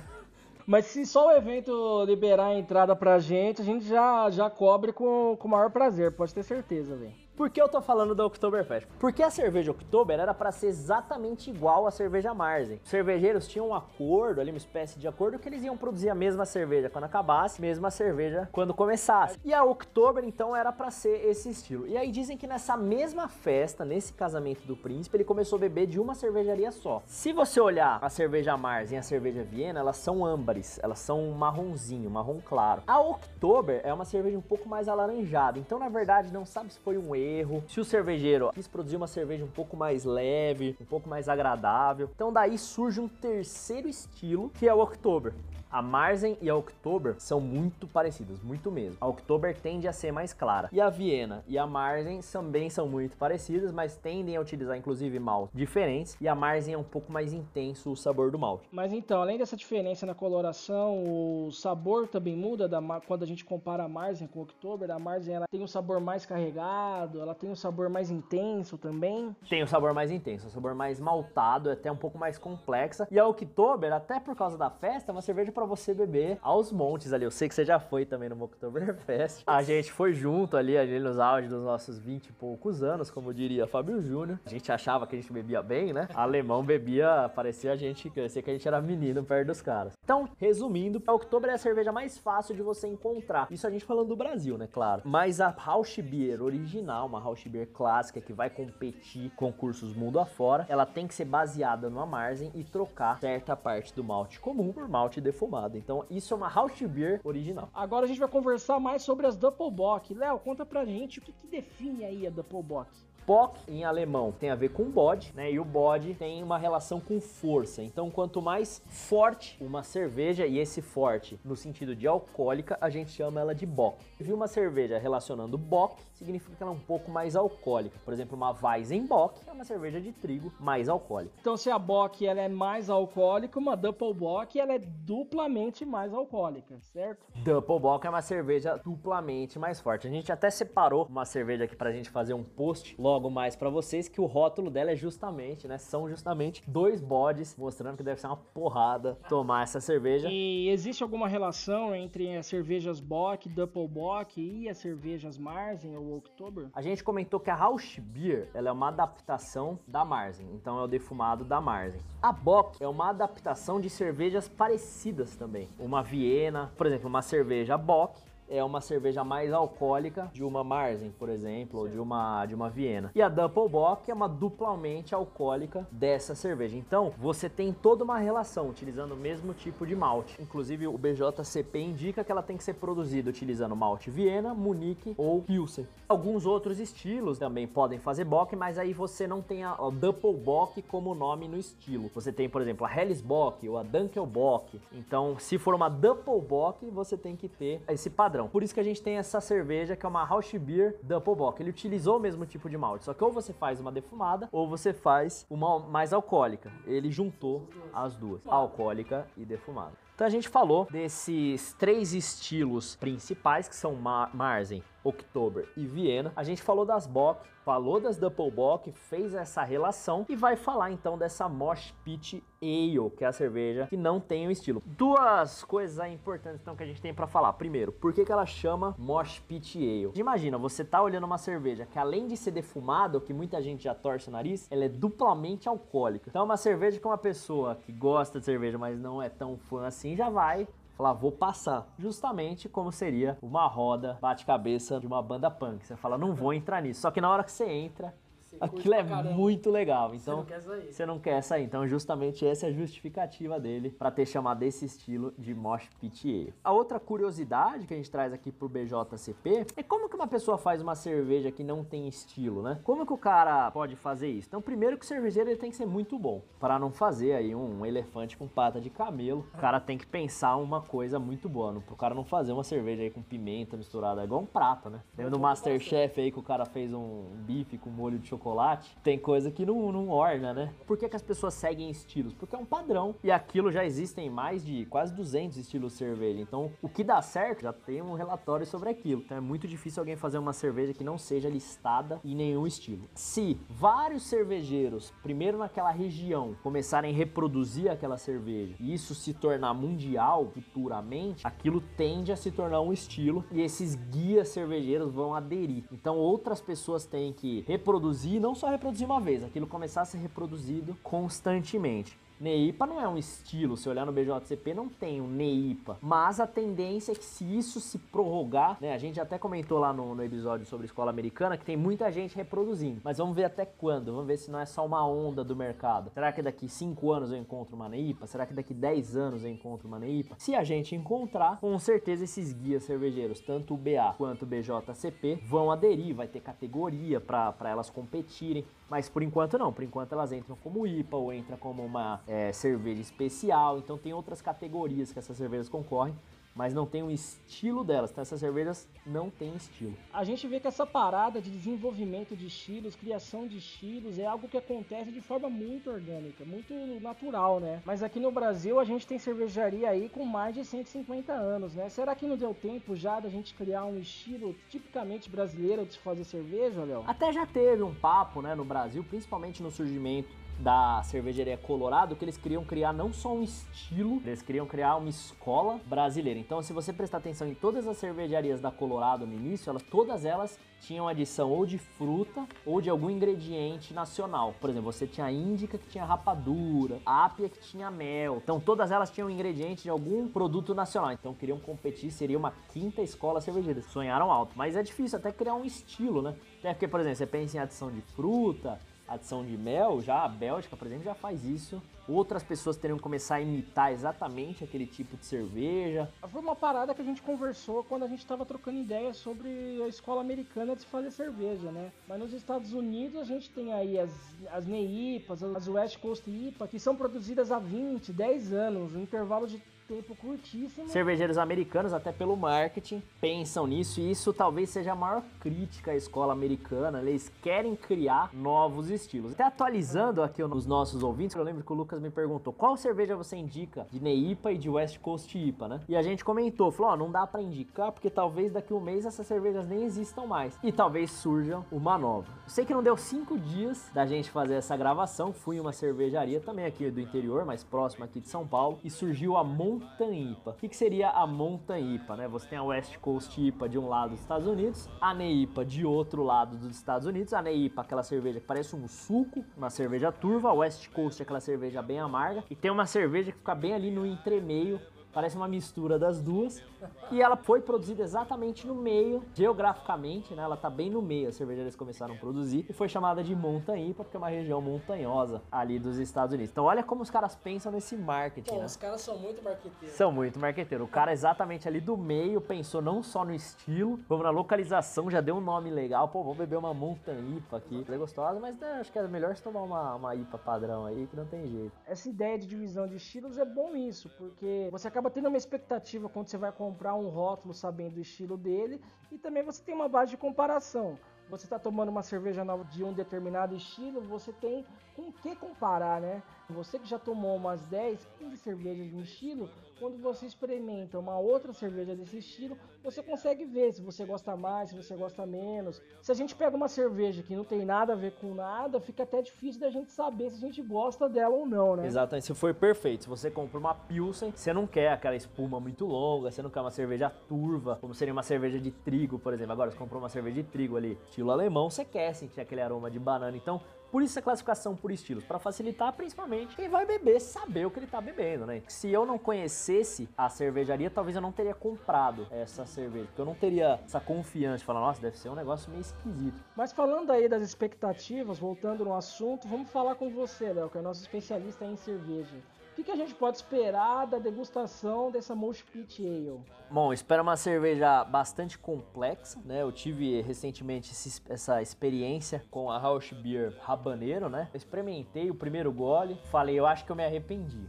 Mas 0.67 0.87
se 0.87 1.05
só 1.05 1.29
o 1.29 1.33
evento 1.33 2.05
liberar 2.07 2.47
a 2.47 2.59
entrada 2.59 2.97
pra 2.97 3.19
gente, 3.19 3.61
a 3.61 3.65
gente 3.65 3.85
já, 3.85 4.31
já 4.31 4.49
cobre 4.49 4.91
com, 4.91 5.37
com 5.39 5.47
o 5.47 5.51
maior 5.51 5.71
prazer, 5.71 6.13
pode 6.13 6.33
ter 6.33 6.43
certeza, 6.43 6.97
velho. 6.97 7.13
Por 7.41 7.49
que 7.49 7.59
eu 7.59 7.71
tô 7.71 7.81
falando 7.81 8.15
da 8.15 8.27
Oktoberfest? 8.27 8.87
Porque 8.99 9.23
a 9.23 9.31
cerveja 9.31 9.71
Oktober 9.71 10.21
era 10.21 10.35
para 10.35 10.53
ser 10.53 10.67
exatamente 10.67 11.49
igual 11.49 11.87
à 11.87 11.91
cerveja 11.91 12.35
Marzen. 12.35 12.79
Os 12.85 12.91
cervejeiros 12.91 13.49
tinham 13.49 13.69
um 13.69 13.75
acordo, 13.75 14.43
ali 14.43 14.51
uma 14.51 14.59
espécie 14.59 14.99
de 14.99 15.09
acordo, 15.09 15.39
que 15.39 15.49
eles 15.49 15.63
iam 15.63 15.75
produzir 15.75 16.11
a 16.11 16.15
mesma 16.15 16.45
cerveja 16.45 16.91
quando 16.91 17.05
acabasse, 17.05 17.59
mesma 17.59 17.91
cerveja 17.91 18.47
quando 18.53 18.75
começasse. 18.75 19.39
E 19.43 19.55
a 19.55 19.65
Oktober, 19.65 20.23
então, 20.23 20.55
era 20.55 20.71
para 20.71 20.91
ser 20.91 21.25
esse 21.31 21.49
estilo. 21.49 21.87
E 21.87 21.97
aí 21.97 22.13
dizem 22.13 22.37
que 22.37 22.47
nessa 22.47 22.77
mesma 22.77 23.27
festa, 23.27 23.87
nesse 23.87 24.13
casamento 24.13 24.67
do 24.67 24.77
príncipe, 24.77 25.17
ele 25.17 25.25
começou 25.25 25.57
a 25.57 25.61
beber 25.61 25.87
de 25.87 25.99
uma 25.99 26.15
cervejaria 26.15 26.71
só. 26.71 27.03
Se 27.07 27.33
você 27.33 27.59
olhar 27.59 27.99
a 28.03 28.11
cerveja 28.11 28.55
Marzen 28.59 28.97
e 28.97 28.99
a 28.99 29.03
cerveja 29.03 29.43
Viena, 29.43 29.81
elas 29.81 29.97
são 29.97 30.27
âmbares, 30.27 30.79
elas 30.83 30.99
são 30.99 31.31
marronzinho, 31.31 32.11
marrom 32.11 32.39
claro. 32.45 32.83
A 32.87 33.01
Oktober 33.01 33.81
é 33.83 33.95
uma 33.95 34.05
cerveja 34.05 34.37
um 34.37 34.43
pouco 34.43 34.69
mais 34.69 34.89
alaranjada, 34.89 35.59
então 35.59 35.79
na 35.79 35.89
verdade 35.89 36.31
não 36.31 36.45
sabe 36.45 36.71
se 36.71 36.79
foi 36.81 36.99
um 36.99 37.17
erro 37.17 37.30
erro. 37.39 37.63
Se 37.69 37.81
o 37.81 37.85
cervejeiro 37.85 38.51
quis 38.53 38.67
produzir 38.67 38.97
uma 38.97 39.07
cerveja 39.07 39.45
um 39.45 39.49
pouco 39.49 39.77
mais 39.77 40.05
leve, 40.05 40.77
um 40.81 40.85
pouco 40.85 41.09
mais 41.09 41.29
agradável, 41.29 42.09
então 42.15 42.33
daí 42.33 42.59
surge 42.59 43.01
um 43.01 43.09
terceiro 43.09 43.89
estilo 43.89 44.51
que 44.51 44.69
é 44.69 44.75
o 44.75 44.81
October. 44.81 45.33
A 45.73 45.81
Marzen 45.81 46.37
e 46.43 46.51
a 46.51 46.57
Oktober 46.57 47.15
são 47.19 47.41
muito 47.41 47.87
parecidas, 47.87 48.43
muito 48.43 48.73
mesmo. 48.73 48.97
A 49.01 49.07
Oktober 49.07 49.57
tende 49.57 49.87
a 49.87 49.93
ser 49.93 50.11
mais 50.11 50.33
clara. 50.33 50.69
E 50.73 50.81
a 50.81 50.91
Viena 50.91 51.45
e 51.47 51.57
a 51.57 51.65
Marzen 51.65 52.19
também 52.33 52.69
são 52.69 52.89
muito 52.89 53.17
parecidas, 53.17 53.71
mas 53.71 53.95
tendem 53.95 54.35
a 54.35 54.41
utilizar 54.41 54.77
inclusive 54.77 55.17
maltes 55.21 55.57
diferentes. 55.57 56.17
E 56.21 56.27
a 56.27 56.35
Marzen 56.35 56.75
é 56.75 56.79
um 56.79 56.83
pouco 56.83 57.13
mais 57.13 57.33
intenso 57.33 57.93
o 57.93 57.97
sabor 57.97 58.33
do 58.33 58.39
malte. 58.39 58.67
Mas 58.73 58.93
então, 58.93 59.23
além 59.23 59.39
dessa 59.39 59.57
diferença 59.57 60.05
na 60.05 60.15
coloração, 60.15 61.05
o 61.05 61.53
sabor 61.53 62.09
também 62.09 62.35
muda 62.35 62.67
da, 62.67 62.81
quando 63.07 63.23
a 63.23 63.27
gente 63.27 63.45
compara 63.45 63.85
a 63.85 63.89
Marzen 63.89 64.27
com 64.27 64.41
a 64.41 64.43
Oktober. 64.43 64.91
A 64.91 64.99
Marzen 64.99 65.37
ela 65.37 65.47
tem 65.49 65.63
um 65.63 65.69
sabor 65.69 66.01
mais 66.01 66.27
carregado, 66.27 67.20
ela 67.23 67.35
tem 67.35 67.51
um 67.51 67.55
sabor 67.55 67.89
mais 67.89 68.11
intenso 68.11 68.79
também. 68.79 69.35
Tem 69.49 69.63
um 69.63 69.67
sabor 69.67 69.93
mais 69.93 70.11
intenso, 70.11 70.47
um 70.47 70.51
sabor 70.51 70.75
mais 70.75 71.01
maltado, 71.01 71.71
é 71.71 71.73
até 71.73 71.91
um 71.91 71.97
pouco 71.97 72.19
mais 72.19 72.39
complexa. 72.39 73.07
E 73.11 73.19
a 73.19 73.27
Oktober, 73.27 73.93
até 73.93 74.21
por 74.21 74.37
causa 74.37 74.57
da 74.57 74.71
festa, 74.71 75.11
é 75.11 75.13
uma 75.13 75.23
cerveja 75.23 75.53
para 75.53 75.65
você 75.65 75.93
beber 75.95 76.39
aos 76.43 76.73
montes 76.73 77.13
ali. 77.13 77.25
Eu 77.25 77.31
sei 77.31 77.49
que 77.49 77.55
você 77.55 77.65
já 77.65 77.79
foi 77.79 78.05
também 78.05 78.29
no 78.29 78.43
Oktoberfest. 78.43 79.43
A 79.47 79.63
gente 79.63 79.93
foi 79.93 80.13
junto 80.13 80.57
ali, 80.57 80.77
ali 80.77 80.99
nos 80.99 81.19
auge 81.19 81.49
dos 81.49 81.63
nossos 81.63 81.99
20 81.99 82.27
e 82.27 82.33
poucos 82.33 82.83
anos, 82.83 83.11
como 83.11 83.33
diria 83.35 83.67
Fábio 83.67 84.01
Júnior. 84.03 84.39
A 84.45 84.49
gente 84.49 84.71
achava 84.71 85.07
que 85.07 85.17
a 85.17 85.21
gente 85.21 85.33
bebia 85.33 85.63
bem, 85.63 85.93
né? 85.93 86.09
alemão 86.15 86.65
bebia, 86.65 87.31
parecia 87.35 87.73
a 87.73 87.77
gente, 87.77 88.09
parecia 88.11 88.43
que 88.43 88.51
a 88.51 88.53
gente 88.53 88.67
era 88.67 88.81
menino 88.81 89.25
perto 89.25 89.49
dos 89.49 89.63
caras. 89.63 89.95
Então, 90.05 90.29
resumindo, 90.37 91.03
a 91.07 91.13
Oktober 91.13 91.51
é 91.51 91.55
a 91.55 91.59
cerveja 91.59 91.93
mais 91.93 92.19
fácil 92.19 92.55
de 92.55 92.63
você 92.63 92.87
encontrar. 92.87 93.49
Isso 93.51 93.67
a 93.67 93.71
gente 93.71 93.85
falando 93.85 94.09
do 94.09 94.17
Brasil, 94.17 94.57
né? 94.57 94.69
Claro. 94.71 95.03
Mas 95.05 95.41
a 95.41 95.49
Rausch 95.49 95.99
Beer 96.01 96.43
original, 96.43 97.00
uma 97.05 97.21
Rausch 97.21 97.47
Beer 97.47 97.69
clássica 97.73 98.21
que 98.21 98.33
vai 98.33 98.51
competir 98.51 99.31
concursos 99.37 99.95
mundo 99.95 100.19
afora, 100.19 100.67
ela 100.69 100.87
tem 100.87 101.07
que 101.07 101.15
ser 101.15 101.25
baseada 101.25 101.89
numa 101.89 102.07
Marzen 102.07 102.51
e 102.55 102.65
trocar 102.65 103.19
certa 103.21 103.57
parte 103.57 103.95
do 103.95 104.03
malte 104.03 104.41
comum 104.41 104.73
por 104.73 104.89
malte 104.89 105.21
defumado. 105.21 105.77
Então 105.77 106.05
isso 106.11 106.35
é 106.35 106.37
uma 106.37 106.49
House 106.49 106.81
Beer 106.83 107.21
original. 107.25 107.69
Agora 107.75 108.05
a 108.05 108.09
gente 108.09 108.21
vai 108.21 108.29
conversar 108.29 108.81
mais 108.81 109.03
sobre 109.03 109.27
as 109.27 109.37
Doppelbock. 109.37 110.15
Léo, 110.15 110.39
conta 110.39 110.67
pra 110.67 110.85
gente 110.85 111.19
o 111.19 111.23
que, 111.23 111.33
que 111.33 111.47
define 111.47 112.05
aí 112.05 112.27
a 112.27 112.31
Doppelbock. 112.31 112.91
Bock 113.31 113.61
em 113.69 113.85
alemão 113.85 114.33
tem 114.33 114.51
a 114.51 114.57
ver 114.57 114.71
com 114.71 114.91
bode, 114.91 115.33
né? 115.37 115.53
E 115.53 115.61
o 115.61 115.65
bode 115.65 116.15
tem 116.15 116.43
uma 116.43 116.59
relação 116.59 116.99
com 116.99 117.21
força. 117.21 117.81
Então, 117.81 118.11
quanto 118.11 118.43
mais 118.43 118.83
forte 118.89 119.57
uma 119.61 119.85
cerveja, 119.85 120.47
e 120.47 120.59
esse 120.59 120.83
forte 120.83 121.39
no 121.45 121.55
sentido 121.55 121.95
de 121.95 122.09
alcoólica, 122.09 122.77
a 122.81 122.91
gente 122.91 123.13
chama 123.13 123.41
ela 123.41 123.55
de 123.55 123.65
Bock. 123.65 124.05
Viu 124.19 124.35
uma 124.35 124.49
cerveja 124.49 124.99
relacionando 124.99 125.57
Bock, 125.57 126.03
significa 126.21 126.55
que 126.55 126.63
ela 126.63 126.73
é 126.73 126.75
um 126.75 126.79
pouco 126.79 127.11
mais 127.11 127.35
alcoólica. 127.35 127.99
Por 128.05 128.13
exemplo, 128.13 128.37
uma 128.37 128.55
Weizenbock 128.63 129.41
é 129.47 129.53
uma 129.53 129.65
cerveja 129.65 130.01
de 130.01 130.13
trigo 130.13 130.53
mais 130.61 130.89
alcoólica. 130.89 131.35
Então, 131.41 131.57
se 131.57 131.71
a 131.71 131.79
Bock 131.79 132.27
ela 132.27 132.41
é 132.41 132.49
mais 132.49 132.91
alcoólica, 132.91 133.59
uma 133.59 133.77
Doppelbock 133.77 134.61
ela 134.61 134.75
é 134.75 134.79
duplamente 134.79 135.85
mais 135.85 136.13
alcoólica, 136.13 136.79
certo? 136.81 137.27
Doppelbock 137.37 138.07
é 138.07 138.11
uma 138.11 138.23
cerveja 138.23 138.77
duplamente 138.77 139.59
mais 139.59 139.81
forte. 139.81 140.07
A 140.07 140.11
gente 140.11 140.31
até 140.31 140.51
separou 140.51 141.07
uma 141.07 141.25
cerveja 141.25 141.65
aqui 141.65 141.75
pra 141.75 141.91
gente 141.91 142.11
fazer 142.11 142.35
um 142.35 142.45
post 142.45 142.95
logo 142.99 143.31
mais 143.31 143.57
para 143.57 143.71
vocês 143.71 144.09
que 144.09 144.21
o 144.21 144.27
rótulo 144.27 144.71
dela 144.71 144.91
é 144.91 144.97
justamente, 144.97 145.67
né? 145.67 145.79
São 145.79 146.09
justamente 146.09 146.63
dois 146.69 147.01
bodes, 147.01 147.57
mostrando 147.57 147.97
que 147.97 148.03
deve 148.03 148.21
ser 148.21 148.27
uma 148.27 148.37
porrada 148.37 149.19
tomar 149.29 149.63
essa 149.63 149.81
cerveja. 149.81 150.29
E 150.31 150.69
existe 150.69 151.03
alguma 151.03 151.29
relação 151.29 151.95
entre 151.95 152.37
as 152.37 152.47
cervejas 152.47 153.01
Bock, 153.01 153.49
Doppelbock 153.49 154.41
e 154.41 154.69
as 154.69 154.79
cervejas 154.79 155.39
Marzen 155.39 155.97
ou 155.97 156.10
Oktober? 156.17 156.69
A 156.75 156.83
gente 156.83 157.03
comentou 157.03 157.41
que 157.41 157.51
a 157.51 157.55
Rausch 157.55 157.99
Beer, 158.01 158.49
ela 158.55 158.69
é 158.69 158.73
uma 158.73 158.89
adaptação 158.89 159.79
da 159.87 160.05
Marzen, 160.05 160.49
então 160.55 160.79
é 160.79 160.83
o 160.83 160.87
defumado 160.87 161.45
da 161.45 161.61
Marzen. 161.61 162.01
A 162.23 162.33
Bock 162.33 162.83
é 162.83 162.89
uma 162.89 163.11
adaptação 163.11 163.81
de 163.81 163.91
cervejas 163.91 164.49
parecidas 164.49 165.37
também. 165.37 165.69
Uma 165.79 166.03
Viena, 166.03 166.73
por 166.77 166.87
exemplo, 166.87 167.09
uma 167.09 167.23
cerveja 167.23 167.77
Bock 167.77 168.21
é 168.51 168.63
uma 168.63 168.81
cerveja 168.81 169.23
mais 169.23 169.53
alcoólica 169.53 170.31
de 170.35 170.43
uma 170.43 170.65
Marzen, 170.65 171.13
por 171.19 171.29
exemplo, 171.29 171.81
ou 171.81 171.89
de 171.89 171.99
uma, 171.99 172.45
de 172.45 172.55
uma 172.55 172.69
Viena. 172.69 173.11
E 173.15 173.23
a 173.23 173.29
Doppelbock 173.29 174.11
é 174.11 174.15
uma 174.15 174.29
duplamente 174.29 175.15
alcoólica 175.15 175.87
dessa 175.91 176.35
cerveja. 176.35 176.77
Então, 176.77 177.13
você 177.17 177.49
tem 177.49 177.73
toda 177.73 178.03
uma 178.03 178.19
relação 178.19 178.69
utilizando 178.69 179.13
o 179.13 179.17
mesmo 179.17 179.55
tipo 179.55 179.87
de 179.87 179.95
malte. 179.95 180.37
Inclusive, 180.41 180.89
o 180.89 180.99
BJCP 180.99 181.79
indica 181.79 182.25
que 182.25 182.33
ela 182.33 182.43
tem 182.43 182.57
que 182.57 182.65
ser 182.65 182.75
produzida 182.75 183.31
utilizando 183.31 183.77
malte 183.77 184.11
Viena, 184.11 184.53
Munique 184.53 185.15
ou 185.17 185.43
Pilsen. 185.43 185.87
Alguns 186.09 186.45
outros 186.45 186.81
estilos 186.81 187.39
também 187.39 187.69
podem 187.69 187.99
fazer 187.99 188.25
Bock, 188.25 188.57
mas 188.57 188.79
aí 188.79 188.93
você 188.93 189.27
não 189.27 189.41
tem 189.41 189.63
a, 189.63 189.73
a 189.73 189.91
Doppelbock 189.91 190.83
como 190.83 191.15
nome 191.15 191.47
no 191.47 191.57
estilo. 191.57 192.11
Você 192.15 192.33
tem, 192.33 192.49
por 192.49 192.61
exemplo, 192.61 192.85
a 192.87 192.93
Hellesbock 192.93 193.69
ou 193.69 193.79
a 193.79 193.83
Dunkelbock. 193.83 194.81
Então, 194.93 195.39
se 195.39 195.59
for 195.59 195.75
uma 195.75 195.89
Doppelbock, 195.89 196.85
você 196.91 197.17
tem 197.17 197.37
que 197.37 197.49
ter 197.49 197.81
esse 197.89 198.11
padrão. 198.11 198.40
Por 198.49 198.63
isso 198.63 198.75
que 198.75 198.81
a 198.81 198.85
gente 198.85 199.03
tem 199.03 199.17
essa 199.17 199.41
cerveja 199.41 199.97
que 199.97 200.05
é 200.05 200.09
uma 200.09 200.25
Rausch 200.25 200.55
Beer 200.59 200.99
Doppelbock. 201.03 201.61
Ele 201.61 201.71
utilizou 201.71 202.17
o 202.17 202.21
mesmo 202.21 202.47
tipo 202.47 202.69
de 202.69 202.77
malte, 202.77 203.05
só 203.05 203.15
que 203.15 203.23
ou 203.23 203.33
você 203.33 203.53
faz 203.53 203.81
uma 203.81 203.93
defumada 203.93 204.49
ou 204.53 204.69
você 204.69 204.93
faz 204.93 205.47
uma 205.51 205.79
mais 205.79 206.13
alcoólica. 206.13 206.73
Ele 206.87 207.11
juntou 207.11 207.69
as 207.93 208.17
duas, 208.17 208.41
alcoólica 208.47 209.27
e 209.37 209.45
defumada. 209.45 209.93
Então 210.15 210.27
a 210.27 210.31
gente 210.31 210.51
falou 210.51 210.87
desses 210.91 211.73
três 211.79 212.13
estilos 212.13 212.95
principais 212.97 213.67
que 213.67 213.75
são 213.75 213.95
Mar 213.95 214.31
Marzen, 214.35 214.83
Oktober 215.05 215.69
e 215.77 215.87
Viena. 215.87 216.33
A 216.37 216.43
gente 216.43 216.63
falou 216.63 216.85
das 216.85 217.07
Bock, 217.07 217.49
falou 217.65 218.01
das 218.01 218.17
Doppelbock, 218.17 218.93
fez 218.93 219.35
essa 219.35 219.63
relação 219.63 220.27
e 220.29 220.37
vai 220.37 220.57
falar 220.57 220.91
então 220.91 221.17
dessa 221.17 221.49
Mosh 221.49 221.95
Pit 222.05 222.43
Ale, 222.63 223.11
que 223.17 223.25
é 223.25 223.27
a 223.27 223.33
cerveja 223.33 223.87
que 223.87 223.97
não 223.97 224.21
tem 224.21 224.47
o 224.47 224.51
estilo. 224.51 224.83
Duas 224.85 225.65
coisas 225.65 226.05
importantes 226.13 226.61
então 226.61 226.77
que 226.77 226.83
a 226.83 226.87
gente 226.87 227.01
tem 227.01 227.15
para 227.15 227.27
falar. 227.27 227.53
Primeiro, 227.55 227.93
por 227.93 228.13
que, 228.13 228.25
que 228.25 228.33
ela 228.33 228.47
chama 228.47 228.95
Mosh 228.99 229.41
Pit 229.41 229.79
Ale? 229.79 230.13
Imagina, 230.15 230.59
você 230.59 230.85
tá 230.85 231.03
olhando 231.03 231.25
uma 231.25 231.39
cerveja 231.39 231.87
que 231.87 231.99
além 231.99 232.27
de 232.27 232.37
ser 232.37 232.51
defumada, 232.51 233.19
o 233.19 233.21
que 233.21 233.33
muita 233.33 233.63
gente 233.63 233.85
já 233.85 233.95
torce 233.95 234.29
o 234.29 234.33
nariz, 234.33 234.67
ela 234.71 234.85
é 234.85 234.89
duplamente 234.89 235.69
alcoólica. 235.69 236.29
Então 236.29 236.45
uma 236.45 236.57
cerveja 236.57 236.99
que 236.99 237.07
uma 237.07 237.19
pessoa 237.19 237.77
que 237.77 237.93
gosta 237.93 238.39
de 238.39 238.45
cerveja, 238.45 238.79
mas 238.79 238.99
não 238.99 239.23
é 239.23 239.29
tão 239.29 239.57
fã 239.57 239.87
assim, 239.87 240.17
já 240.17 240.29
vai 240.29 240.67
falar, 241.01 241.15
vou 241.15 241.33
passar. 241.33 241.87
Justamente 241.99 242.69
como 242.69 242.93
seria 242.93 243.39
uma 243.41 243.67
roda 243.67 244.19
bate-cabeça 244.21 245.01
de 245.01 245.07
uma 245.07 245.23
banda 245.23 245.51
punk. 245.51 245.87
Você 245.87 245.97
fala, 245.97 246.19
não 246.19 246.35
vou 246.35 246.53
entrar 246.53 246.83
nisso. 246.83 247.01
Só 247.01 247.11
que 247.11 247.21
na 247.23 247.31
hora 247.31 247.43
que 247.43 247.51
você 247.51 247.65
entra, 247.65 248.15
Aquilo 248.61 248.95
é 248.95 249.03
muito 249.03 249.71
legal. 249.71 250.15
Então, 250.15 250.39
você 250.39 250.45
não 250.45 250.45
quer 250.45 250.61
sair. 250.61 250.93
Você 250.93 251.07
não 251.07 251.19
quer 251.19 251.43
sair. 251.43 251.65
Então, 251.65 251.87
justamente 251.87 252.47
essa 252.47 252.67
é 252.67 252.71
a 252.71 252.73
justificativa 252.73 253.61
dele 253.61 253.91
para 253.91 254.11
ter 254.11 254.27
chamado 254.27 254.63
esse 254.63 254.85
estilo 254.85 255.33
de 255.39 255.55
Mosh 255.55 255.89
Pit 256.01 256.29
Ale. 256.29 256.55
A 256.65 256.73
outra 256.73 256.99
curiosidade 256.99 257.87
que 257.87 257.95
a 257.95 257.97
gente 257.97 258.11
traz 258.11 258.33
aqui 258.33 258.51
pro 258.51 258.69
BJCP 258.69 259.67
é 259.77 259.83
como 259.83 260.09
que 260.09 260.17
uma 260.17 260.27
pessoa 260.27 260.59
faz 260.59 260.83
uma 260.83 260.95
cerveja 260.95 261.51
que 261.51 261.63
não 261.63 261.85
tem 261.85 262.09
estilo, 262.09 262.63
né? 262.63 262.81
Como 262.83 263.07
que 263.07 263.13
o 263.13 263.19
cara 263.19 263.71
pode 263.71 263.97
fazer 263.97 264.29
isso? 264.29 264.49
Então, 264.49 264.61
primeiro 264.61 264.99
que 264.99 265.05
o 265.05 265.09
cervejeiro 265.09 265.51
ele 265.51 265.59
tem 265.59 265.71
que 265.71 265.77
ser 265.77 265.87
muito 265.87 266.19
bom 266.19 266.43
para 266.59 266.79
não 266.79 266.91
fazer 266.91 267.35
aí 267.35 267.55
um 267.55 267.87
elefante 267.87 268.37
com 268.37 268.49
pata 268.49 268.81
de 268.81 268.91
camelo. 268.91 269.47
O 269.55 269.59
cara 269.59 269.81
tem 269.81 269.97
que 269.97 270.07
pensar 270.07 270.57
uma 270.57 270.81
coisa 270.81 271.19
muito 271.19 271.49
boa, 271.49 271.81
pro 271.81 271.97
cara 271.97 272.15
não 272.15 272.25
fazer 272.25 272.53
uma 272.53 272.65
cerveja 272.65 273.03
aí 273.03 273.11
com 273.11 273.23
pimenta 273.23 273.77
misturada, 273.77 274.23
é 274.23 274.25
igual 274.25 274.41
um 274.41 274.47
prato, 274.47 274.91
né? 274.91 275.01
Lembra 275.17 275.31
do 275.31 275.39
Masterchef 275.39 276.21
aí 276.21 276.33
que 276.33 276.39
o 276.39 276.43
cara 276.43 276.65
fez 276.65 276.93
um 276.93 277.25
bife 277.47 277.79
com 277.79 277.91
molho 277.91 278.19
de 278.19 278.27
chocolate 278.27 278.40
chocolate, 278.41 278.97
tem 279.05 279.19
coisa 279.19 279.51
que 279.51 279.67
não, 279.67 279.93
não 279.93 280.09
orna, 280.09 280.55
né? 280.55 280.73
Por 280.87 280.97
que, 280.97 281.09
que 281.09 281.17
as 281.17 281.23
pessoas 281.23 281.53
seguem 281.53 281.91
estilos? 281.91 282.33
Porque 282.33 282.57
é 282.57 282.59
um 282.59 282.65
padrão. 282.65 283.15
E 283.23 283.31
aquilo 283.31 283.71
já 283.71 283.85
existem 283.85 284.31
mais 284.31 284.65
de 284.65 284.87
quase 284.87 285.15
200 285.15 285.59
estilos 285.59 285.93
de 285.93 285.99
cerveja. 285.99 286.41
Então, 286.41 286.73
o 286.81 286.89
que 286.89 287.05
dá 287.05 287.21
certo, 287.21 287.63
já 287.63 287.73
tem 287.73 288.01
um 288.01 288.15
relatório 288.15 288.67
sobre 288.67 288.89
aquilo. 288.89 289.23
Então, 289.23 289.37
é 289.37 289.41
muito 289.41 289.69
difícil 289.69 290.01
alguém 290.01 290.17
fazer 290.17 290.39
uma 290.39 290.55
cerveja 290.55 290.95
que 290.95 291.05
não 291.05 291.19
seja 291.19 291.49
listada 291.49 292.21
em 292.25 292.35
nenhum 292.35 292.67
estilo. 292.67 293.09
Se 293.15 293.59
vários 293.69 294.23
cervejeiros, 294.23 295.13
primeiro 295.23 295.59
naquela 295.59 295.91
região, 295.91 296.57
começarem 296.63 297.13
a 297.13 297.17
reproduzir 297.17 297.91
aquela 297.91 298.17
cerveja 298.17 298.75
e 298.81 298.95
isso 298.95 299.15
se 299.15 299.35
tornar 299.35 299.75
mundial 299.75 300.51
futuramente, 300.55 301.47
aquilo 301.47 301.81
tende 301.97 302.33
a 302.33 302.37
se 302.37 302.51
tornar 302.51 302.81
um 302.81 302.93
estilo 302.93 303.45
e 303.53 303.61
esses 303.61 303.95
guias 303.95 304.49
cervejeiros 304.49 305.13
vão 305.13 305.35
aderir. 305.35 305.85
Então, 305.93 306.17
outras 306.17 306.61
pessoas 306.61 307.05
têm 307.05 307.33
que 307.33 307.65
reproduzir 307.67 308.30
reproduzir, 308.31 308.41
não 308.41 308.55
só 308.55 308.69
reproduzir 308.69 309.07
uma 309.07 309.21
vez, 309.21 309.43
aquilo 309.43 309.67
começar 309.67 310.03
a 310.03 310.05
ser 310.05 310.19
reproduzido 310.19 310.97
constantemente. 311.03 312.17
Neipa 312.41 312.87
não 312.87 312.99
é 312.99 313.07
um 313.07 313.19
estilo, 313.19 313.77
se 313.77 313.87
olhar 313.87 314.07
no 314.07 314.13
BJCP 314.13 314.73
não 314.73 314.89
tem 314.89 315.21
um 315.21 315.29
Neipa, 315.29 315.99
mas 316.01 316.41
a 316.41 316.47
tendência 316.47 317.13
é 317.13 317.15
que 317.15 317.25
se 317.25 317.45
isso 317.45 317.79
se 317.81 317.99
prorrogar, 317.99 318.79
né, 318.81 318.95
a 318.95 318.99
gente 318.99 319.21
até 319.21 319.39
comentou 319.39 319.79
lá 319.79 319.93
no, 319.93 320.15
no, 320.15 320.25
episódio 320.25 320.65
sobre 320.65 320.87
escola 320.87 321.11
americana 321.11 321.59
que 321.59 321.67
tem 321.67 321.77
muita 321.77 322.11
gente 322.11 322.35
reproduzindo, 322.35 323.03
mas 323.05 323.19
vamos 323.19 323.37
ver 323.37 323.45
até 323.45 323.67
quando, 323.67 324.13
vamos 324.13 324.27
ver 324.27 324.39
se 324.39 324.51
não 324.51 324.59
é 324.59 324.65
só 324.65 324.87
uma 324.87 325.07
onda 325.07 325.45
do 325.45 325.55
mercado. 325.55 326.11
Será 326.15 326.33
que 326.33 326.41
daqui 326.41 326.67
5 326.67 327.13
anos 327.13 327.31
eu 327.31 327.37
encontro 327.37 327.77
uma 327.77 327.91
Neipa? 327.91 328.27
Será 328.27 328.47
que 328.47 328.55
daqui 328.55 328.73
10 328.73 329.19
anos 329.19 329.45
eu 329.45 329.51
encontro 329.51 329.87
uma 329.87 329.99
Neipa? 329.99 330.35
Se 330.39 330.55
a 330.55 330.65
gente 330.65 330.95
encontrar, 330.95 331.61
com 331.61 331.79
certeza 331.79 332.25
esses 332.25 332.55
guias 332.55 332.85
cervejeiros, 332.85 333.41
tanto 333.41 333.75
o 333.75 333.77
BA 333.77 334.15
quanto 334.17 334.45
o 334.45 334.47
BJCP, 334.47 335.41
vão 335.45 335.71
aderir, 335.71 336.15
vai 336.15 336.27
ter 336.27 336.41
categoria 336.41 337.21
para 337.21 337.69
elas 337.69 337.91
competirem. 337.91 338.65
Mas 338.91 339.09
por 339.09 339.23
enquanto 339.23 339.57
não, 339.57 339.73
por 339.73 339.85
enquanto 339.85 340.13
elas 340.13 340.33
entram 340.33 340.57
como 340.57 340.85
IPA 340.85 341.17
ou 341.17 341.33
entra 341.33 341.57
como 341.57 341.85
uma 341.85 342.21
é, 342.27 342.53
cerveja 342.53 343.01
especial. 343.01 343.79
Então 343.79 343.97
tem 343.97 344.13
outras 344.13 344.43
categorias 344.43 345.13
que 345.13 345.19
essas 345.19 345.37
cervejas 345.37 345.69
concorrem 345.69 346.15
mas 346.55 346.75
não 346.75 346.87
tem 346.87 347.03
o 347.03 347.11
estilo 347.11 347.85
delas. 347.85 348.11
Então 348.11 348.23
essas 348.23 348.41
cervejas 348.41 348.89
não 349.07 349.31
têm 349.31 349.55
estilo. 349.55 349.97
A 350.13 350.25
gente 350.25 350.47
vê 350.47 350.61
que 350.61 350.69
essa 350.69 350.87
parada 350.87 351.41
de 351.41 351.51
desenvolvimento 351.51 352.37
de 352.37 352.47
estilos, 352.47 352.97
criação 352.97 353.47
de 353.47 353.59
estilos, 353.59 354.19
é 354.19 354.27
algo 354.27 354.49
que 354.49 354.57
acontece 354.57 355.11
de 355.11 355.21
forma 355.21 355.49
muito 355.49 355.91
orgânica, 355.91 356.45
muito 356.45 356.75
natural, 357.01 357.61
né? 357.61 357.83
Mas 357.85 358.03
aqui 358.03 358.21
no 358.21 358.31
Brasil 358.31 358.79
a 358.79 358.85
gente 358.85 359.07
tem 359.07 359.19
cervejaria 359.19 359.89
aí 359.89 360.09
com 360.09 360.25
mais 360.25 360.55
de 360.55 360.65
150 360.65 361.33
anos, 361.33 361.75
né? 361.75 361.89
Será 361.89 362.15
que 362.15 362.27
não 362.27 362.37
deu 362.37 362.55
tempo 362.55 362.95
já 362.95 363.21
da 363.21 363.29
gente 363.29 363.55
criar 363.55 363.85
um 363.85 363.99
estilo 363.99 364.55
tipicamente 364.69 365.31
brasileiro 365.31 365.87
de 365.87 365.95
se 365.95 365.99
fazer 365.99 366.25
cerveja, 366.25 366.85
Léo? 366.85 367.05
Até 367.07 367.33
já 367.33 367.47
teve 367.47 367.83
um 367.83 367.95
papo, 367.95 368.43
né, 368.43 368.55
no 368.55 368.65
Brasil, 368.65 369.05
principalmente 369.05 369.63
no 369.63 369.71
surgimento 369.71 370.40
da 370.61 371.03
cervejaria 371.03 371.57
Colorado 371.57 372.15
que 372.15 372.25
eles 372.25 372.37
queriam 372.37 372.65
criar 372.65 372.93
não 372.93 373.13
só 373.13 373.35
um 373.35 373.43
estilo, 373.43 374.21
eles 374.25 374.43
queriam 374.43 374.67
criar 374.67 374.97
uma 374.97 375.09
escola 375.09 375.81
brasileira. 375.87 376.39
Então, 376.39 376.63
se 376.63 376.73
você 376.73 376.93
prestar 376.93 377.19
atenção 377.19 377.49
em 377.49 377.55
todas 377.55 377.87
as 377.87 377.97
cervejarias 377.97 378.61
da 378.61 378.71
Colorado 378.71 379.27
no 379.27 379.35
início, 379.35 379.71
elas, 379.71 379.83
todas 379.83 380.25
elas 380.25 380.59
tinham 380.81 381.09
adição 381.09 381.51
ou 381.51 381.67
de 381.67 381.79
fruta 381.79 382.47
ou 382.65 382.81
de 382.81 382.89
algum 382.89 383.11
ingrediente 383.11 383.93
nacional. 383.93 384.55
Por 384.61 384.71
exemplo, 384.71 384.93
você 384.93 385.07
tinha 385.07 385.27
a 385.27 385.33
Índica 385.33 385.79
que 385.79 385.89
tinha 385.89 386.05
rapadura, 386.05 387.01
a 387.05 387.25
Ápia 387.25 387.49
que 387.49 387.61
tinha 387.61 387.91
mel. 387.91 388.41
Então, 388.43 388.61
todas 388.61 388.91
elas 388.91 389.11
tinham 389.11 389.31
ingrediente 389.31 389.85
de 389.85 389.91
algum 389.91 390.29
produto 390.29 390.75
nacional. 390.75 391.13
Então, 391.13 391.35
queriam 391.35 391.59
competir, 391.59 392.11
seria 392.11 392.39
uma 392.39 392.53
quinta 392.73 393.03
escola 393.03 393.41
cervejeira. 393.41 393.81
Sonharam 393.83 394.31
alto, 394.31 394.53
mas 394.57 394.77
é 394.77 394.83
difícil 394.83 395.19
até 395.19 395.33
criar 395.33 395.55
um 395.55 395.65
estilo, 395.65 396.23
né? 396.23 396.35
Até 396.59 396.73
porque, 396.75 396.89
por 396.89 397.01
exemplo, 397.01 397.17
você 397.17 397.27
pensa 397.27 397.57
em 397.57 397.61
adição 397.61 397.91
de 397.91 398.01
fruta, 398.01 398.81
adição 399.11 399.45
de 399.45 399.57
mel, 399.57 400.01
já 400.01 400.25
a 400.25 400.29
Bélgica, 400.29 400.77
por 400.77 400.87
exemplo, 400.87 401.05
já 401.05 401.15
faz 401.15 401.45
isso. 401.45 401.83
Outras 402.09 402.43
pessoas 402.43 402.77
teriam 402.77 402.97
que 402.97 403.03
começar 403.03 403.37
a 403.37 403.41
imitar 403.41 403.93
exatamente 403.93 404.65
aquele 404.65 404.87
tipo 404.87 405.17
de 405.17 405.25
cerveja. 405.25 406.09
Foi 406.29 406.41
uma 406.41 406.57
parada 406.57 406.95
que 406.95 407.03
a 407.03 407.05
gente 407.05 407.21
conversou 407.23 407.85
quando 407.85 408.05
a 408.05 408.09
gente 408.09 408.21
estava 408.21 408.45
trocando 408.45 408.79
ideias 408.79 409.17
sobre 409.17 409.81
a 409.83 409.89
escola 409.89 410.21
americana 410.21 410.75
de 410.75 410.85
fazer 410.87 411.11
cerveja, 411.11 411.71
né? 411.71 411.93
Mas 412.09 412.19
nos 412.19 412.33
Estados 412.33 412.73
Unidos 412.73 413.21
a 413.21 413.25
gente 413.25 413.51
tem 413.51 413.73
aí 413.73 413.99
as, 413.99 414.11
as 414.51 414.67
NEIPAs, 414.67 415.43
as 415.43 415.69
West 415.69 415.99
Coast 415.99 416.29
IPA, 416.29 416.67
que 416.67 416.81
são 416.81 416.97
produzidas 416.97 417.53
há 417.53 417.59
20, 417.59 418.13
10 418.13 418.53
anos, 418.53 418.95
um 418.95 419.03
intervalo 419.03 419.47
de 419.47 419.63
tempo 419.91 420.15
curtíssimo. 420.15 420.89
Cervejeiros 420.89 421.37
americanos, 421.37 421.93
até 421.93 422.13
pelo 422.13 422.37
marketing, 422.37 423.03
pensam 423.21 423.67
nisso 423.67 424.01
e 424.01 424.13
isso 424.13 424.33
talvez 424.33 424.71
seja 424.71 424.93
a 424.93 424.95
maior 424.95 425.21
crítica 425.41 425.91
à 425.91 425.97
escola 425.97 426.33
americana. 426.33 427.01
Eles 427.01 427.29
querem 427.43 427.75
criar 427.75 428.31
novos 428.33 428.89
estilos. 428.89 429.33
Até 429.33 429.43
atualizando 429.43 430.23
aqui 430.23 430.45
os 430.45 430.65
nossos 430.65 431.03
ouvintes, 431.03 431.35
eu 431.35 431.43
lembro 431.43 431.65
que 431.65 431.73
o 431.73 431.75
Lucas 431.75 432.01
me 432.01 432.09
perguntou 432.09 432.53
qual 432.53 432.77
cerveja 432.77 433.17
você 433.17 433.37
indica 433.37 433.85
de 433.91 434.01
Neipa 434.01 434.53
e 434.53 434.59
de 434.59 434.71
West 434.71 435.01
Coast 435.01 435.37
IPA, 435.37 435.67
né? 435.67 435.81
E 435.89 435.97
a 435.97 436.03
gente 436.03 436.25
comentou, 436.25 436.71
falou, 436.71 436.93
ó, 436.93 436.95
oh, 436.95 436.97
não 436.97 437.11
dá 437.11 437.27
para 437.27 437.43
indicar 437.43 437.91
porque 437.91 438.09
talvez 438.09 438.53
daqui 438.53 438.73
um 438.73 438.81
mês 438.81 439.05
essas 439.05 439.27
cervejas 439.27 439.67
nem 439.67 439.83
existam 439.83 440.25
mais 440.25 440.57
e 440.63 440.71
talvez 440.71 441.11
surja 441.11 441.65
uma 441.73 441.99
nova. 441.99 442.29
Sei 442.47 442.65
que 442.65 442.73
não 442.73 442.83
deu 442.83 442.97
cinco 442.97 443.37
dias 443.37 443.91
da 443.93 444.07
gente 444.07 444.31
fazer 444.31 444.55
essa 444.55 444.77
gravação, 444.77 445.33
fui 445.33 445.57
em 445.57 445.61
uma 445.61 445.73
cervejaria 445.73 446.39
também 446.39 446.65
aqui 446.65 446.89
do 446.93 447.01
interior, 447.01 447.45
mais 447.45 447.65
próximo 447.65 448.05
aqui 448.05 448.21
de 448.21 448.29
São 448.29 448.47
Paulo 448.47 448.79
e 448.85 448.91
surgiu 448.91 449.37
a 449.37 449.43
Mon 449.43 449.80
Mountain 449.81 450.33
IPA. 450.33 450.51
O 450.51 450.55
que, 450.55 450.69
que 450.69 450.77
seria 450.77 451.09
a 451.11 451.27
Mountain 451.27 451.95
IPA, 451.95 452.17
né? 452.17 452.29
Você 452.29 452.49
tem 452.49 452.59
a 452.59 452.63
West 452.63 452.99
Coast 452.99 453.41
IPA 453.41 453.69
de 453.69 453.79
um 453.79 453.89
lado 453.89 454.11
dos 454.11 454.21
Estados 454.21 454.47
Unidos, 454.47 454.89
a 455.01 455.15
NEIPA 455.15 455.65
de 455.65 455.87
outro 455.87 456.23
lado 456.23 456.57
dos 456.59 456.77
Estados 456.77 457.07
Unidos. 457.07 457.33
A 457.33 457.41
NEIPA, 457.41 457.81
aquela 457.81 458.03
cerveja 458.03 458.41
que 458.41 458.47
parece 458.47 458.77
um 458.77 458.87
suco, 458.87 459.43
uma 459.57 459.71
cerveja 459.71 460.13
turva. 460.13 460.51
A 460.51 460.53
West 460.53 460.91
Coast, 460.91 461.23
aquela 461.23 461.41
cerveja 461.41 461.81
bem 461.81 461.99
amarga. 461.99 462.45
E 462.51 462.55
tem 462.55 462.71
uma 462.71 462.85
cerveja 462.85 463.33
que 463.33 463.39
fica 463.39 463.55
bem 463.55 463.73
ali 463.73 463.91
no 463.91 464.07
entremeio 464.07 464.81
Parece 465.13 465.37
uma 465.37 465.49
mistura 465.49 465.99
das 465.99 466.21
duas. 466.21 466.63
E 467.11 467.21
ela 467.21 467.37
foi 467.37 467.61
produzida 467.61 468.03
exatamente 468.03 468.67
no 468.67 468.75
meio, 468.75 469.23
geograficamente, 469.35 470.33
né? 470.35 470.43
Ela 470.43 470.57
tá 470.57 470.71
bem 470.71 470.89
no 470.89 471.03
meio, 471.03 471.29
as 471.29 471.37
cervejarias 471.37 471.75
começaram 471.75 472.15
a 472.15 472.17
produzir. 472.17 472.65
E 472.69 472.73
foi 472.73 472.89
chamada 472.89 473.23
de 473.23 473.35
Montanhipa, 473.35 474.05
porque 474.05 474.17
é 474.17 474.19
uma 474.19 474.29
região 474.29 474.61
montanhosa 474.61 475.43
ali 475.51 475.79
dos 475.79 475.99
Estados 475.99 476.33
Unidos. 476.35 476.51
Então 476.51 476.65
olha 476.65 476.83
como 476.83 477.03
os 477.03 477.11
caras 477.11 477.35
pensam 477.35 477.73
nesse 477.73 477.97
marketing, 477.97 478.51
Pô, 478.51 478.59
né? 478.59 478.65
os 478.65 478.77
caras 478.77 479.01
são 479.01 479.19
muito 479.19 479.43
marqueteiros. 479.43 479.97
São 479.97 480.13
muito 480.13 480.39
marqueteiro. 480.39 480.85
O 480.85 480.89
cara 480.89 481.13
exatamente 481.13 481.67
ali 481.67 481.81
do 481.81 481.97
meio 481.97 482.41
pensou 482.41 482.81
não 482.81 483.03
só 483.03 483.25
no 483.25 483.35
estilo, 483.35 483.99
como 484.07 484.23
na 484.23 484.31
localização, 484.31 485.11
já 485.11 485.21
deu 485.21 485.37
um 485.37 485.41
nome 485.41 485.71
legal. 485.71 486.09
Pô, 486.09 486.23
vou 486.23 486.35
beber 486.35 486.57
uma 486.57 486.73
Montanha 486.73 487.21
IPA 487.37 487.57
aqui. 487.57 487.85
Ela 487.87 487.97
é 487.97 487.99
gostosa, 487.99 488.39
mas 488.39 488.59
né, 488.59 488.79
acho 488.81 488.93
que 488.93 488.99
é 488.99 489.07
melhor 489.09 489.35
se 489.35 489.43
tomar 489.43 489.63
uma, 489.63 489.95
uma 489.95 490.15
IPA 490.15 490.39
padrão 490.39 490.87
aí, 490.87 491.07
que 491.07 491.17
não 491.17 491.27
tem 491.27 491.49
jeito. 491.49 491.73
Essa 491.87 492.09
ideia 492.09 492.39
de 492.39 492.47
divisão 492.47 492.87
de 492.87 492.97
estilos 492.97 493.37
é 493.39 493.45
bom 493.45 493.75
isso, 493.75 494.09
porque 494.17 494.69
você 494.71 494.89
acaba 494.89 495.00
tendo 495.09 495.29
uma 495.29 495.39
expectativa 495.39 496.09
quando 496.09 496.27
você 496.27 496.37
vai 496.37 496.51
comprar 496.51 496.95
um 496.95 497.09
rótulo 497.09 497.55
sabendo 497.55 497.99
o 497.99 498.01
estilo 498.01 498.37
dele 498.37 498.83
e 499.11 499.17
também 499.17 499.43
você 499.45 499.63
tem 499.63 499.75
uma 499.75 499.89
base 499.89 500.11
de 500.11 500.17
comparação. 500.17 500.99
Você 501.31 501.47
está 501.47 501.61
tomando 501.61 501.91
uma 501.91 502.03
cerveja 502.03 502.45
nova 502.45 502.65
de 502.65 502.83
um 502.83 502.93
determinado 502.93 503.55
estilo, 503.55 504.01
você 504.01 504.33
tem 504.33 504.67
com 504.97 505.03
o 505.03 505.13
que 505.13 505.37
comparar, 505.37 506.01
né? 506.01 506.23
Você 506.51 506.79
que 506.79 506.89
já 506.89 506.99
tomou 506.99 507.37
umas 507.37 507.65
10, 507.67 508.09
15 508.19 508.37
cervejas 508.37 508.89
de 508.89 508.97
um 508.97 509.01
estilo, 509.01 509.49
quando 509.79 509.97
você 509.99 510.27
experimenta 510.27 510.99
uma 510.99 511.19
outra 511.19 511.53
cerveja 511.53 511.95
desse 511.95 512.19
estilo, 512.19 512.57
você 512.83 513.03
consegue 513.03 513.45
ver 513.45 513.73
se 513.73 513.81
você 513.81 514.05
gosta 514.05 514.37
mais, 514.37 514.71
se 514.71 514.77
você 514.77 514.95
gosta 514.95 515.25
menos. 515.25 515.81
Se 516.03 516.13
a 516.13 516.15
gente 516.15 516.35
pega 516.35 516.57
uma 516.57 516.69
cerveja 516.69 517.23
que 517.23 517.35
não 517.35 517.45
tem 517.45 517.65
nada 517.65 517.95
a 517.95 517.97
ver 517.97 518.13
com 518.13 518.35
nada, 518.35 518.81
fica 518.81 519.05
até 519.05 519.23
difícil 519.23 519.61
da 519.61 519.71
gente 519.71 519.91
saber 519.91 520.31
se 520.31 520.37
a 520.37 520.41
gente 520.41 520.61
gosta 520.63 521.09
dela 521.09 521.35
ou 521.35 521.47
não, 521.47 521.77
né? 521.77 521.87
Exatamente, 521.87 522.27
se 522.27 522.35
for 522.35 522.55
perfeito. 522.55 523.05
Se 523.05 523.09
você 523.09 523.31
compra 523.31 523.59
uma 523.59 523.75
Pilsen, 523.75 524.33
você 524.35 524.53
não 524.53 524.67
quer 524.67 524.93
aquela 524.93 525.17
espuma 525.17 525.59
muito 525.59 525.87
longa, 525.87 526.31
você 526.31 526.43
não 526.43 526.51
quer 526.51 526.61
uma 526.61 526.71
cerveja 526.71 527.11
turva, 527.29 527.77
como 527.81 527.95
seria 527.95 528.13
uma 528.13 528.23
cerveja 528.23 528.59
de 528.61 528.71
trigo, 528.71 529.19
por 529.19 529.33
exemplo. 529.33 529.53
Agora, 529.53 529.71
você 529.71 529.79
comprou 529.79 530.01
uma 530.01 530.09
cerveja 530.09 530.43
de 530.43 530.49
trigo 530.49 530.77
ali, 530.77 530.99
estilo 531.07 531.31
alemão, 531.31 531.71
você 531.71 531.85
quer 531.85 532.15
sentir 532.15 532.41
aquele 532.41 532.61
aroma 532.61 532.91
de 532.91 532.99
banana. 532.99 533.37
Então, 533.37 533.61
por 533.91 534.03
isso 534.03 534.19
a 534.19 534.23
classificação 534.23 534.77
por 534.77 534.91
estilos, 534.91 535.25
para 535.25 535.39
facilitar 535.39 535.93
principalmente 535.93 536.57
quem 536.57 536.69
vai 536.69 536.87
beber 536.87 537.21
saber 537.21 537.67
o 537.67 537.71
que 537.71 537.79
ele 537.79 537.87
tá 537.87 538.01
bebendo, 538.01 538.47
né? 538.47 538.63
Se 538.69 538.91
eu 538.91 539.05
não 539.05 539.19
conhecesse 539.19 540.09
a 540.17 540.29
cervejaria, 540.29 540.91
talvez 540.91 541.17
eu 541.17 541.23
não 541.23 541.33
teria 541.33 541.55
comprado 541.55 542.27
essa 542.31 542.65
cerveja, 542.67 543.07
porque 543.07 543.21
eu 543.21 543.27
não 543.27 543.35
teria 543.35 543.81
essa 543.85 544.01
confiança 544.01 544.59
de 544.59 544.65
falar, 544.65 544.81
nossa, 544.81 545.01
deve 545.01 545.17
ser 545.19 545.29
um 545.29 545.35
negócio 545.35 545.71
meio 545.71 545.81
esquisito. 545.81 546.41
Mas 546.57 546.73
falando 546.73 547.11
aí 547.11 547.29
das 547.29 547.43
expectativas, 547.43 548.39
voltando 548.39 548.85
no 548.85 548.95
assunto, 548.95 549.49
vamos 549.49 549.71
falar 549.71 549.95
com 549.95 550.11
você, 550.11 550.53
Léo, 550.53 550.71
que 550.71 550.79
é 550.79 550.81
nosso 550.81 551.03
especialista 551.03 551.65
em 551.65 551.77
cerveja. 551.77 552.37
O 552.73 552.75
que, 552.77 552.85
que 552.85 552.91
a 552.93 552.97
gente 552.97 553.15
pode 553.15 553.37
esperar 553.37 554.07
da 554.07 554.19
degustação 554.19 555.11
dessa 555.11 555.35
Mosh 555.35 555.61
Pit 555.63 556.03
Ale? 556.07 556.41
Bom, 556.71 556.93
espera 556.93 557.21
uma 557.21 557.37
cerveja 557.37 558.05
bastante 558.05 558.57
complexa, 558.59 559.39
né? 559.45 559.61
Eu 559.63 559.71
tive 559.73 560.23
recentemente 560.23 560.93
esse- 560.93 561.21
essa 561.29 561.61
experiência 561.61 562.43
com 562.51 562.71
a 562.71 562.79
Rausch 562.79 563.13
Beer 563.13 563.55
Habanero, 563.67 564.29
né? 564.31 564.49
Eu 564.53 564.57
experimentei 564.57 565.31
o 565.31 565.35
primeiro 565.35 565.71
gole, 565.73 566.19
falei, 566.31 566.59
eu 566.59 566.65
acho 566.67 566.85
que 566.87 566.93
eu 566.93 566.97
me 566.97 567.05
arrependi. 567.05 567.67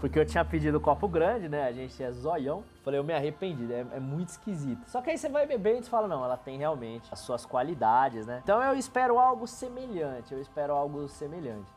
Porque 0.00 0.18
eu 0.18 0.24
tinha 0.26 0.44
pedido 0.44 0.80
copo 0.80 1.06
grande, 1.06 1.48
né? 1.48 1.64
A 1.68 1.72
gente 1.72 2.02
é 2.02 2.10
zoião. 2.10 2.64
Falei, 2.82 2.98
eu 2.98 3.04
me 3.04 3.12
arrependi, 3.12 3.72
é, 3.72 3.86
é 3.92 4.00
muito 4.00 4.30
esquisito. 4.30 4.88
Só 4.88 5.02
que 5.02 5.10
aí 5.10 5.18
você 5.18 5.28
vai 5.28 5.46
beber 5.46 5.78
e 5.78 5.82
você 5.84 5.90
fala, 5.90 6.08
não, 6.08 6.24
ela 6.24 6.36
tem 6.36 6.56
realmente 6.58 7.08
as 7.12 7.18
suas 7.20 7.44
qualidades, 7.44 8.26
né? 8.26 8.40
Então 8.42 8.62
eu 8.62 8.74
espero 8.76 9.18
algo 9.18 9.46
semelhante, 9.46 10.32
eu 10.32 10.40
espero 10.40 10.74
algo 10.74 11.06
semelhante. 11.08 11.70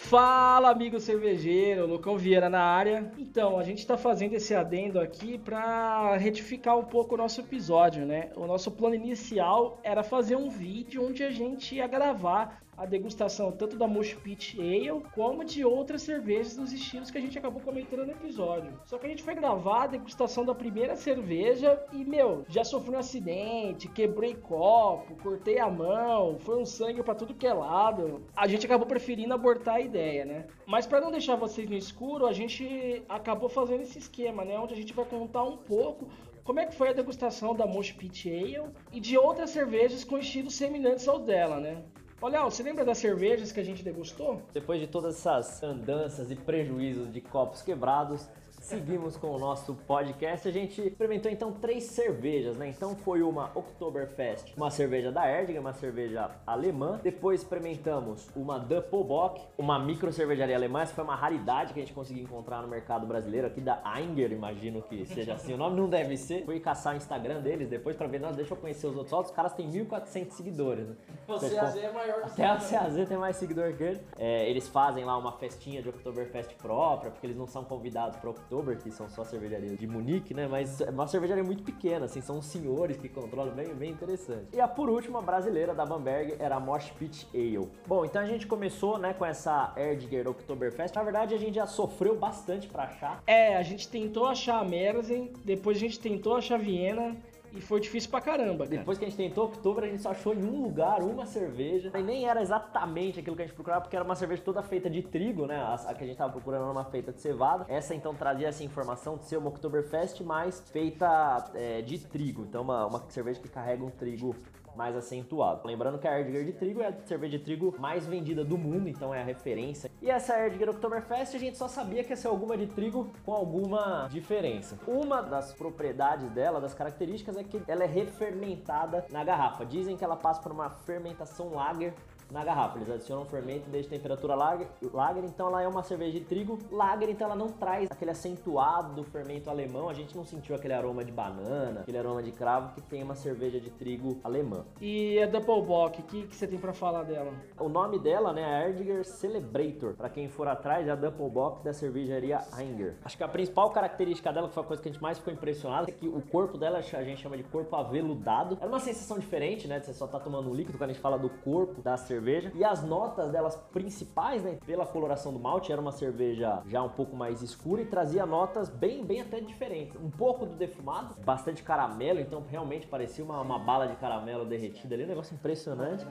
Fala, 0.00 0.70
amigo 0.70 0.98
cervejeiro, 0.98 1.86
Lucão 1.86 2.18
Vieira 2.18 2.48
na 2.48 2.62
área. 2.62 3.12
Então, 3.16 3.58
a 3.58 3.62
gente 3.62 3.78
está 3.78 3.96
fazendo 3.96 4.34
esse 4.34 4.54
adendo 4.54 4.98
aqui 4.98 5.38
para 5.38 6.16
retificar 6.16 6.76
um 6.76 6.84
pouco 6.84 7.14
o 7.14 7.18
nosso 7.18 7.40
episódio, 7.40 8.04
né? 8.04 8.32
O 8.34 8.46
nosso 8.46 8.70
plano 8.70 8.94
inicial 8.94 9.78
era 9.82 10.02
fazer 10.02 10.36
um 10.36 10.50
vídeo 10.50 11.06
onde 11.06 11.22
a 11.22 11.30
gente 11.30 11.76
ia 11.76 11.86
gravar 11.86 12.60
a 12.76 12.86
degustação 12.86 13.52
tanto 13.52 13.76
da 13.76 13.86
Mosh 13.86 14.14
Pit 14.14 14.60
Ale 14.60 15.02
como 15.14 15.44
de 15.44 15.64
outras 15.64 16.02
cervejas 16.02 16.56
dos 16.56 16.72
estilos 16.72 17.10
que 17.10 17.18
a 17.18 17.20
gente 17.20 17.38
acabou 17.38 17.60
comentando 17.60 18.06
no 18.06 18.12
episódio. 18.12 18.78
Só 18.84 18.98
que 18.98 19.06
a 19.06 19.08
gente 19.08 19.22
foi 19.22 19.34
gravar 19.34 19.84
a 19.84 19.86
degustação 19.88 20.44
da 20.44 20.54
primeira 20.54 20.96
cerveja 20.96 21.80
e, 21.92 22.04
meu, 22.04 22.44
já 22.48 22.64
sofri 22.64 22.94
um 22.94 22.98
acidente, 22.98 23.88
quebrei 23.88 24.34
copo, 24.34 25.16
cortei 25.22 25.58
a 25.58 25.70
mão, 25.70 26.38
foi 26.38 26.60
um 26.60 26.66
sangue 26.66 27.02
pra 27.02 27.14
tudo 27.14 27.34
que 27.34 27.46
é 27.46 27.52
lado. 27.52 28.22
A 28.36 28.46
gente 28.46 28.66
acabou 28.66 28.86
preferindo 28.86 29.34
abortar 29.34 29.76
a 29.76 29.80
ideia, 29.80 30.24
né? 30.24 30.46
Mas 30.66 30.86
pra 30.86 31.00
não 31.00 31.10
deixar 31.10 31.36
vocês 31.36 31.68
no 31.68 31.76
escuro, 31.76 32.26
a 32.26 32.32
gente 32.32 33.02
acabou 33.08 33.48
fazendo 33.48 33.82
esse 33.82 33.98
esquema, 33.98 34.44
né? 34.44 34.58
Onde 34.58 34.74
a 34.74 34.76
gente 34.76 34.92
vai 34.92 35.04
contar 35.04 35.44
um 35.44 35.56
pouco 35.56 36.08
como 36.44 36.60
é 36.60 36.66
que 36.66 36.74
foi 36.74 36.90
a 36.90 36.92
degustação 36.92 37.54
da 37.54 37.66
Mosh 37.66 37.92
Pit 37.92 38.28
Ale 38.28 38.68
e 38.92 39.00
de 39.00 39.16
outras 39.16 39.48
cervejas 39.48 40.04
com 40.04 40.18
estilos 40.18 40.54
semelhantes 40.54 41.08
ao 41.08 41.18
dela, 41.18 41.58
né? 41.58 41.82
Olha, 42.24 42.42
você 42.42 42.62
lembra 42.62 42.86
das 42.86 42.96
cervejas 42.96 43.52
que 43.52 43.60
a 43.60 43.62
gente 43.62 43.82
degustou? 43.84 44.40
Depois 44.54 44.80
de 44.80 44.86
todas 44.86 45.14
essas 45.14 45.62
andanças 45.62 46.30
e 46.30 46.34
prejuízos 46.34 47.12
de 47.12 47.20
copos 47.20 47.60
quebrados, 47.60 48.26
seguimos 48.64 49.16
com 49.16 49.28
o 49.28 49.38
nosso 49.38 49.74
podcast. 49.86 50.48
A 50.48 50.50
gente 50.50 50.80
experimentou 50.80 51.30
então 51.30 51.52
três 51.52 51.84
cervejas, 51.84 52.56
né? 52.56 52.68
Então 52.68 52.96
foi 52.96 53.22
uma 53.22 53.50
Oktoberfest, 53.54 54.54
uma 54.56 54.70
cerveja 54.70 55.12
da 55.12 55.30
Erdinger, 55.30 55.60
uma 55.60 55.74
cerveja 55.74 56.30
alemã. 56.46 56.98
Depois 57.02 57.42
experimentamos 57.42 58.28
uma 58.34 58.58
Doppelbock, 58.58 59.42
uma 59.58 59.78
micro 59.78 60.10
cervejaria 60.12 60.56
alemã. 60.56 60.80
Essa 60.80 60.94
foi 60.94 61.04
uma 61.04 61.14
raridade 61.14 61.74
que 61.74 61.80
a 61.80 61.82
gente 61.82 61.92
conseguiu 61.92 62.24
encontrar 62.24 62.62
no 62.62 62.68
mercado 62.68 63.06
brasileiro 63.06 63.46
aqui 63.46 63.60
da 63.60 63.82
Einger, 63.98 64.32
imagino 64.32 64.80
que 64.82 65.04
seja 65.04 65.34
assim. 65.34 65.52
O 65.52 65.58
nome 65.58 65.76
não 65.76 65.88
deve 65.88 66.16
ser. 66.16 66.44
Fui 66.44 66.58
caçar 66.58 66.94
o 66.94 66.96
Instagram 66.96 67.42
deles 67.42 67.68
depois 67.68 67.96
pra 67.96 68.06
ver, 68.06 68.20
nossa, 68.20 68.36
deixa 68.36 68.54
eu 68.54 68.56
conhecer 68.56 68.86
os 68.86 68.96
outros. 68.96 69.10
Só 69.10 69.20
os 69.20 69.30
caras 69.30 69.52
têm 69.52 69.70
1.400 69.70 70.30
seguidores, 70.30 70.88
né? 70.88 70.96
Você 71.26 71.50
Vocês 71.50 71.76
é 71.76 71.92
maior 71.92 72.22
que 72.22 72.42
até 72.42 72.46
a 72.46 72.56
CAZ 72.56 73.08
tem 73.08 73.18
mais 73.18 73.36
seguidor 73.36 73.74
que 73.74 73.82
ele. 73.82 74.00
É, 74.18 74.48
eles 74.48 74.68
fazem 74.68 75.04
lá 75.04 75.18
uma 75.18 75.32
festinha 75.32 75.82
de 75.82 75.88
Oktoberfest 75.90 76.54
própria, 76.54 77.10
porque 77.10 77.26
eles 77.26 77.36
não 77.36 77.46
são 77.46 77.62
convidados 77.62 78.16
para 78.16 78.30
Oktober, 78.54 78.78
que 78.78 78.90
são 78.90 79.08
só 79.08 79.24
cervejarias 79.24 79.76
de 79.76 79.86
Munique, 79.86 80.32
né? 80.32 80.46
Mas 80.46 80.80
é 80.80 80.90
uma 80.90 81.08
cervejaria 81.08 81.42
muito 81.42 81.62
pequena, 81.64 82.04
assim, 82.06 82.20
são 82.20 82.38
os 82.38 82.46
senhores 82.46 82.96
que 82.96 83.08
controlam, 83.08 83.52
bem, 83.52 83.74
bem 83.74 83.90
interessante. 83.90 84.46
E 84.52 84.60
a 84.60 84.68
por 84.68 84.88
último, 84.88 85.18
a 85.18 85.22
brasileira 85.22 85.74
da 85.74 85.84
Bamberg 85.84 86.36
era 86.38 86.56
a 86.56 86.60
Mosh 86.60 86.90
Pit 86.98 87.26
Ale. 87.34 87.68
Bom, 87.86 88.04
então 88.04 88.22
a 88.22 88.26
gente 88.26 88.46
começou, 88.46 88.98
né, 88.98 89.12
com 89.12 89.24
essa 89.24 89.72
Erdinger 89.76 90.28
Oktoberfest. 90.28 90.94
Na 90.94 91.02
verdade, 91.02 91.34
a 91.34 91.38
gente 91.38 91.54
já 91.54 91.66
sofreu 91.66 92.16
bastante 92.16 92.68
para 92.68 92.84
achar. 92.84 93.22
É, 93.26 93.56
a 93.56 93.62
gente 93.62 93.88
tentou 93.88 94.26
achar 94.26 94.60
a 94.60 94.64
Merzen, 94.64 95.32
depois 95.44 95.76
a 95.76 95.80
gente 95.80 95.98
tentou 95.98 96.36
achar 96.36 96.54
a 96.54 96.58
Viena 96.58 97.16
e 97.54 97.60
foi 97.60 97.80
difícil 97.80 98.10
pra 98.10 98.20
caramba, 98.20 98.66
cara. 98.66 98.78
Depois 98.78 98.98
que 98.98 99.04
a 99.04 99.08
gente 99.08 99.16
tentou 99.16 99.44
Oktober, 99.46 99.84
a 99.84 99.88
gente 99.88 100.02
só 100.02 100.10
achou 100.10 100.34
em 100.34 100.44
um 100.44 100.62
lugar 100.62 101.02
uma 101.02 101.24
cerveja. 101.24 101.90
E 101.94 102.02
nem 102.02 102.28
era 102.28 102.42
exatamente 102.42 103.20
aquilo 103.20 103.36
que 103.36 103.42
a 103.42 103.46
gente 103.46 103.54
procurava, 103.54 103.82
porque 103.82 103.96
era 103.96 104.04
uma 104.04 104.16
cerveja 104.16 104.42
toda 104.42 104.62
feita 104.62 104.90
de 104.90 105.02
trigo, 105.02 105.46
né? 105.46 105.56
A, 105.56 105.74
a 105.74 105.94
que 105.94 106.02
a 106.04 106.06
gente 106.06 106.16
tava 106.16 106.32
procurando 106.32 106.62
era 106.62 106.72
uma 106.72 106.84
feita 106.84 107.12
de 107.12 107.20
cevada. 107.20 107.64
Essa 107.68 107.94
então 107.94 108.14
trazia 108.14 108.48
essa 108.48 108.64
informação 108.64 109.16
de 109.16 109.24
ser 109.24 109.36
uma 109.36 109.48
Oktoberfest, 109.48 110.20
mas 110.22 110.60
feita 110.70 111.50
é, 111.54 111.80
de 111.82 111.98
trigo. 111.98 112.42
Então 112.42 112.62
uma, 112.62 112.86
uma 112.86 113.04
cerveja 113.08 113.40
que 113.40 113.48
carrega 113.48 113.84
um 113.84 113.90
trigo 113.90 114.34
mais 114.76 114.96
acentuado. 114.96 115.66
Lembrando 115.66 115.98
que 115.98 116.08
a 116.08 116.18
Erdinger 116.18 116.44
de 116.44 116.52
trigo 116.52 116.82
é 116.82 116.88
a 116.88 116.92
cerveja 117.06 117.38
de 117.38 117.44
trigo 117.44 117.74
mais 117.78 118.06
vendida 118.06 118.44
do 118.44 118.56
mundo, 118.56 118.88
então 118.88 119.14
é 119.14 119.20
a 119.20 119.24
referência. 119.24 119.90
E 120.00 120.10
essa 120.10 120.38
Erdinger 120.38 120.70
Oktoberfest 120.70 121.34
a 121.34 121.38
gente 121.38 121.56
só 121.56 121.68
sabia 121.68 122.02
que 122.04 122.10
ia 122.10 122.16
ser 122.16 122.28
alguma 122.28 122.56
de 122.56 122.66
trigo 122.66 123.10
com 123.24 123.32
alguma 123.32 124.08
diferença. 124.10 124.78
Uma 124.86 125.20
das 125.20 125.52
propriedades 125.52 126.30
dela, 126.30 126.60
das 126.60 126.74
características, 126.74 127.36
é 127.36 127.44
que 127.44 127.62
ela 127.66 127.84
é 127.84 127.86
refermentada 127.86 129.04
na 129.10 129.24
garrafa. 129.24 129.64
Dizem 129.64 129.96
que 129.96 130.04
ela 130.04 130.16
passa 130.16 130.40
por 130.40 130.52
uma 130.52 130.70
fermentação 130.70 131.54
lager 131.54 131.94
na 132.30 132.44
garrafa. 132.44 132.78
Eles 132.78 132.90
adicionam 132.90 133.24
fermento 133.24 133.68
desde 133.70 133.90
temperatura 133.90 134.34
lager, 134.34 134.68
lager, 134.92 135.24
então 135.24 135.48
ela 135.48 135.62
é 135.62 135.68
uma 135.68 135.82
cerveja 135.82 136.18
de 136.18 136.24
trigo 136.24 136.58
lager, 136.70 137.08
então 137.08 137.26
ela 137.26 137.36
não 137.36 137.48
traz 137.48 137.90
aquele 137.90 138.10
acentuado 138.10 138.94
do 138.94 139.04
fermento 139.04 139.50
alemão. 139.50 139.88
A 139.88 139.94
gente 139.94 140.16
não 140.16 140.24
sentiu 140.24 140.54
aquele 140.54 140.74
aroma 140.74 141.04
de 141.04 141.12
banana, 141.12 141.80
aquele 141.80 141.98
aroma 141.98 142.22
de 142.22 142.32
cravo 142.32 142.74
que 142.74 142.80
tem 142.82 143.02
uma 143.02 143.14
cerveja 143.14 143.60
de 143.60 143.70
trigo 143.70 144.18
alemã. 144.24 144.64
E 144.80 145.20
a 145.22 145.26
Doppelbock, 145.26 146.00
o 146.00 146.04
que, 146.04 146.26
que 146.26 146.36
você 146.36 146.46
tem 146.46 146.58
pra 146.58 146.72
falar 146.72 147.04
dela? 147.04 147.32
O 147.58 147.68
nome 147.68 147.98
dela, 147.98 148.32
né, 148.32 148.62
é 148.62 148.68
Erdinger 148.68 149.04
Celebrator. 149.04 149.94
Pra 149.94 150.08
quem 150.08 150.28
for 150.28 150.48
atrás, 150.48 150.86
é 150.88 150.90
a 150.90 150.96
Doppelbock 150.96 151.62
da 151.62 151.72
cervejaria 151.72 152.40
Einger. 152.58 152.96
Acho 153.04 153.16
que 153.16 153.24
a 153.24 153.28
principal 153.28 153.70
característica 153.70 154.32
dela, 154.32 154.48
que 154.48 154.54
foi 154.54 154.62
a 154.62 154.66
coisa 154.66 154.82
que 154.82 154.88
a 154.88 154.92
gente 154.92 155.02
mais 155.02 155.18
ficou 155.18 155.32
impressionado, 155.32 155.88
é 155.88 155.92
que 155.92 156.08
o 156.08 156.20
corpo 156.20 156.58
dela 156.58 156.78
a 156.78 156.82
gente 156.82 157.20
chama 157.20 157.36
de 157.36 157.42
corpo 157.44 157.74
aveludado. 157.76 158.58
Era 158.60 158.68
uma 158.68 158.80
sensação 158.80 159.18
diferente, 159.18 159.68
né, 159.68 159.78
de 159.78 159.86
você 159.86 159.94
só 159.94 160.06
tá 160.06 160.18
tomando 160.18 160.50
um 160.50 160.54
líquido. 160.54 160.78
Quando 160.78 160.90
a 160.90 160.92
gente 160.92 161.02
fala 161.02 161.18
do 161.18 161.30
corpo 161.30 161.80
da 161.82 161.96
cerveja, 161.96 162.23
cerveja. 162.24 162.52
E 162.54 162.64
as 162.64 162.82
notas 162.82 163.30
delas 163.30 163.56
principais, 163.72 164.42
né, 164.42 164.58
pela 164.66 164.86
coloração 164.86 165.32
do 165.32 165.38
malte, 165.38 165.70
era 165.70 165.80
uma 165.80 165.92
cerveja 165.92 166.62
já 166.66 166.82
um 166.82 166.88
pouco 166.88 167.14
mais 167.14 167.42
escura 167.42 167.82
e 167.82 167.84
trazia 167.84 168.24
notas 168.24 168.70
bem, 168.70 169.04
bem 169.04 169.20
até 169.20 169.40
diferentes. 169.40 169.96
Um 170.00 170.10
pouco 170.10 170.46
do 170.46 170.54
defumado, 170.54 171.14
bastante 171.22 171.62
caramelo, 171.62 172.20
então 172.20 172.42
realmente 172.48 172.86
parecia 172.86 173.22
uma, 173.22 173.40
uma 173.42 173.58
bala 173.58 173.86
de 173.86 173.96
caramelo 173.96 174.46
derretida 174.46 174.94
ali, 174.94 175.04
um 175.04 175.08
negócio 175.08 175.34
impressionante. 175.34 176.06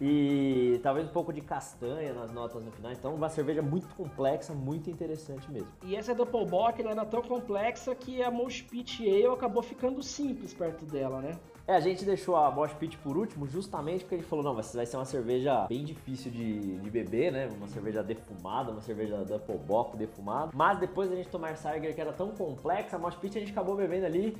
E 0.00 0.80
talvez 0.82 1.08
um 1.08 1.12
pouco 1.12 1.32
de 1.32 1.40
castanha 1.40 2.12
nas 2.12 2.32
notas 2.32 2.62
no 2.62 2.70
final. 2.70 2.92
Então, 2.92 3.14
uma 3.14 3.28
cerveja 3.28 3.62
muito 3.62 3.88
complexa, 3.94 4.54
muito 4.54 4.88
interessante 4.88 5.50
mesmo. 5.50 5.68
E 5.84 5.96
essa 5.96 6.14
Doppelbock 6.14 6.80
ela 6.80 6.92
era 6.92 7.04
tão 7.04 7.22
complexa 7.22 7.94
que 7.94 8.22
a 8.22 8.30
Mosh 8.30 8.62
Pit 8.62 9.02
Ale 9.02 9.26
acabou 9.34 9.62
ficando 9.62 10.02
simples 10.02 10.54
perto 10.54 10.84
dela, 10.84 11.20
né? 11.20 11.38
É, 11.66 11.74
a 11.74 11.80
gente 11.80 12.04
deixou 12.04 12.34
a 12.34 12.50
Mosh 12.50 12.72
Pit 12.72 12.98
por 12.98 13.16
último 13.16 13.46
justamente 13.46 14.00
porque 14.00 14.16
gente 14.16 14.26
falou, 14.26 14.44
não, 14.44 14.54
vai 14.54 14.86
ser 14.86 14.96
uma 14.96 15.04
cerveja 15.04 15.66
bem 15.68 15.84
difícil 15.84 16.30
de, 16.30 16.78
de 16.78 16.90
beber, 16.90 17.30
né? 17.30 17.48
Uma 17.56 17.68
cerveja 17.68 18.02
defumada, 18.02 18.72
uma 18.72 18.80
cerveja 18.80 19.24
Doppelbock 19.24 19.96
defumada. 19.96 20.50
Mas 20.54 20.78
depois 20.78 21.10
a 21.12 21.14
gente 21.14 21.28
tomar 21.28 21.56
Sarger 21.56 21.94
que 21.94 22.00
era 22.00 22.12
tão 22.12 22.30
complexa, 22.30 22.96
a 22.96 22.98
Mosh 22.98 23.14
Pit 23.14 23.36
a 23.36 23.40
gente 23.40 23.52
acabou 23.52 23.76
bebendo 23.76 24.06
ali 24.06 24.36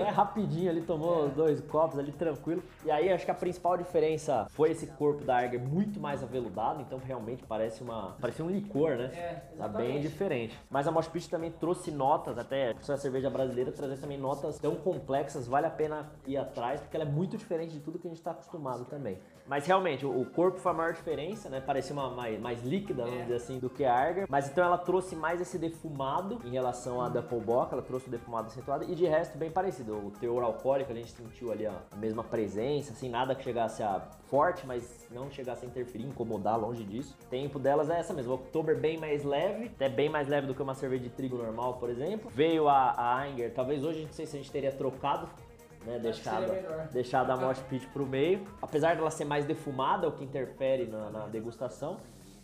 até 0.00 0.10
rapidinho 0.10 0.70
ali, 0.70 0.82
tomou 0.82 1.26
é. 1.26 1.30
dois 1.30 1.60
copos 1.60 1.98
ali 1.98 2.12
tranquilo. 2.12 2.62
E 2.84 2.90
aí 2.90 3.12
acho 3.12 3.24
que 3.24 3.30
a 3.30 3.34
principal 3.34 3.76
diferença 3.76 4.46
foi 4.50 4.70
esse 4.70 4.86
corpo 4.86 5.24
da 5.24 5.36
Arger 5.36 5.60
muito 5.60 6.00
mais 6.00 6.22
aveludado, 6.22 6.80
então 6.80 6.98
realmente 6.98 7.42
parece 7.44 7.82
uma. 7.82 8.16
Parece 8.20 8.42
um 8.42 8.50
licor, 8.50 8.96
né? 8.96 9.10
É, 9.14 9.42
tá 9.56 9.68
bem 9.68 10.00
diferente. 10.00 10.58
Mas 10.70 10.86
a 10.86 10.90
Mosh 10.90 11.08
Pit 11.08 11.28
também 11.28 11.50
trouxe 11.50 11.90
notas, 11.90 12.38
até 12.38 12.74
a 12.88 12.96
cerveja 12.96 13.30
brasileira 13.30 13.72
trazer 13.72 13.98
também 13.98 14.18
notas 14.18 14.58
tão 14.58 14.74
complexas, 14.76 15.46
vale 15.46 15.66
a 15.66 15.70
pena 15.70 16.10
ir 16.26 16.36
atrás, 16.36 16.80
porque 16.80 16.96
ela 16.96 17.04
é 17.04 17.08
muito 17.08 17.36
diferente 17.36 17.72
de 17.72 17.80
tudo 17.80 17.98
que 17.98 18.06
a 18.06 18.10
gente 18.10 18.18
está 18.18 18.30
acostumado 18.30 18.84
também. 18.84 19.18
Mas 19.48 19.66
realmente, 19.66 20.04
o 20.04 20.24
corpo 20.24 20.58
foi 20.58 20.72
a 20.72 20.74
maior 20.74 20.92
diferença, 20.92 21.48
né? 21.48 21.60
Parecia 21.60 21.92
uma 21.92 22.10
mais, 22.10 22.40
mais 22.40 22.62
líquida, 22.62 23.04
vamos 23.04 23.20
é. 23.20 23.22
dizer 23.22 23.34
assim, 23.34 23.58
do 23.58 23.70
que 23.70 23.84
a 23.84 23.94
Arger. 23.94 24.26
Mas 24.28 24.48
então 24.48 24.64
ela 24.64 24.78
trouxe 24.78 25.14
mais 25.14 25.40
esse 25.40 25.58
defumado 25.58 26.40
em 26.44 26.50
relação 26.50 27.00
à 27.00 27.08
Doppelbock, 27.08 27.72
ela 27.72 27.82
trouxe 27.82 28.08
o 28.08 28.10
defumado 28.10 28.48
acentuado 28.48 28.84
e 28.84 28.94
de 28.94 29.06
resto 29.06 29.38
bem 29.38 29.50
parecido. 29.50 29.94
O 29.96 30.10
teor 30.10 30.42
alcoólico 30.42 30.92
a 30.92 30.94
gente 30.94 31.10
sentiu 31.10 31.52
ali 31.52 31.66
a 31.66 31.80
mesma 31.96 32.24
presença, 32.24 32.92
assim, 32.92 33.08
nada 33.08 33.34
que 33.34 33.44
chegasse 33.44 33.82
a 33.82 34.00
forte, 34.28 34.66
mas 34.66 35.06
não 35.10 35.30
chegasse 35.30 35.64
a 35.64 35.68
interferir, 35.68 36.04
incomodar, 36.04 36.58
longe 36.58 36.82
disso. 36.84 37.16
O 37.22 37.26
tempo 37.26 37.58
delas 37.58 37.88
é 37.88 37.98
essa 37.98 38.12
mesmo, 38.12 38.32
o 38.32 38.34
Oktober 38.36 38.78
bem 38.78 38.98
mais 38.98 39.24
leve, 39.24 39.66
até 39.66 39.88
bem 39.88 40.08
mais 40.08 40.28
leve 40.28 40.46
do 40.46 40.54
que 40.54 40.62
uma 40.62 40.74
cerveja 40.74 41.04
de 41.04 41.10
trigo 41.10 41.36
normal, 41.36 41.74
por 41.74 41.88
exemplo. 41.88 42.30
Veio 42.34 42.68
a, 42.68 42.90
a 42.90 43.24
Anger, 43.24 43.52
talvez 43.54 43.84
hoje 43.84 44.02
não 44.02 44.12
sei 44.12 44.26
se 44.26 44.36
a 44.36 44.40
gente 44.40 44.50
teria 44.50 44.72
trocado 44.72 45.28
né, 45.86 45.98
deixado, 45.98 46.52
deixado 46.92 47.30
a 47.30 47.36
Mosh 47.36 47.60
Pit 47.60 47.86
pro 47.88 48.04
meio. 48.04 48.46
Apesar 48.60 48.96
dela 48.96 49.10
ser 49.10 49.24
mais 49.24 49.44
defumada, 49.44 50.08
o 50.08 50.12
que 50.12 50.24
interfere 50.24 50.86
na, 50.86 51.10
na 51.10 51.26
degustação. 51.26 51.98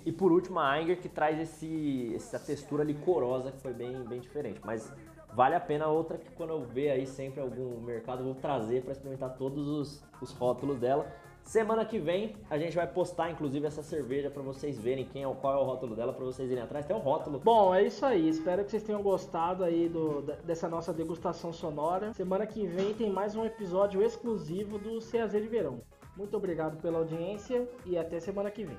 E 0.04 0.12
por 0.12 0.32
último 0.32 0.58
a 0.58 0.74
Anger 0.76 1.00
que 1.00 1.08
traz 1.08 1.38
esse, 1.38 2.12
essa 2.14 2.38
textura 2.38 2.82
licorosa 2.82 3.52
que 3.52 3.60
foi 3.60 3.72
bem, 3.72 4.02
bem 4.04 4.20
diferente. 4.20 4.60
Mas 4.64 4.92
vale 5.32 5.54
a 5.54 5.60
pena 5.60 5.86
outra 5.86 6.18
que 6.18 6.30
quando 6.30 6.50
eu 6.50 6.62
ver 6.62 6.90
aí 6.90 7.06
sempre 7.06 7.40
algum 7.40 7.80
mercado 7.80 8.20
eu 8.20 8.26
vou 8.26 8.34
trazer 8.34 8.82
para 8.82 8.92
experimentar 8.92 9.36
todos 9.36 9.68
os, 9.68 10.04
os 10.20 10.32
rótulos 10.32 10.78
dela. 10.78 11.06
Semana 11.44 11.84
que 11.84 11.98
vem 11.98 12.34
a 12.48 12.56
gente 12.56 12.74
vai 12.74 12.86
postar 12.86 13.30
inclusive 13.30 13.66
essa 13.66 13.82
cerveja 13.82 14.30
para 14.30 14.42
vocês 14.42 14.78
verem 14.78 15.04
quem 15.04 15.24
é 15.24 15.34
qual 15.34 15.54
é 15.54 15.56
o 15.60 15.64
rótulo 15.64 15.94
dela 15.94 16.12
para 16.12 16.24
vocês 16.24 16.50
irem 16.50 16.62
atrás. 16.62 16.86
Tem 16.86 16.96
o 16.96 16.98
rótulo. 16.98 17.38
Bom, 17.38 17.74
é 17.74 17.82
isso 17.82 18.06
aí. 18.06 18.28
Espero 18.28 18.64
que 18.64 18.70
vocês 18.70 18.82
tenham 18.82 19.02
gostado 19.02 19.64
aí 19.64 19.88
do, 19.88 20.22
dessa 20.44 20.68
nossa 20.68 20.92
degustação 20.92 21.52
sonora. 21.52 22.14
Semana 22.14 22.46
que 22.46 22.66
vem 22.66 22.94
tem 22.94 23.10
mais 23.10 23.34
um 23.36 23.44
episódio 23.44 24.02
exclusivo 24.02 24.78
do 24.78 24.98
CAZ 25.00 25.32
de 25.32 25.48
Verão. 25.48 25.80
Muito 26.16 26.36
obrigado 26.36 26.80
pela 26.80 26.98
audiência 26.98 27.68
e 27.84 27.98
até 27.98 28.20
semana 28.20 28.50
que 28.50 28.64
vem. 28.64 28.76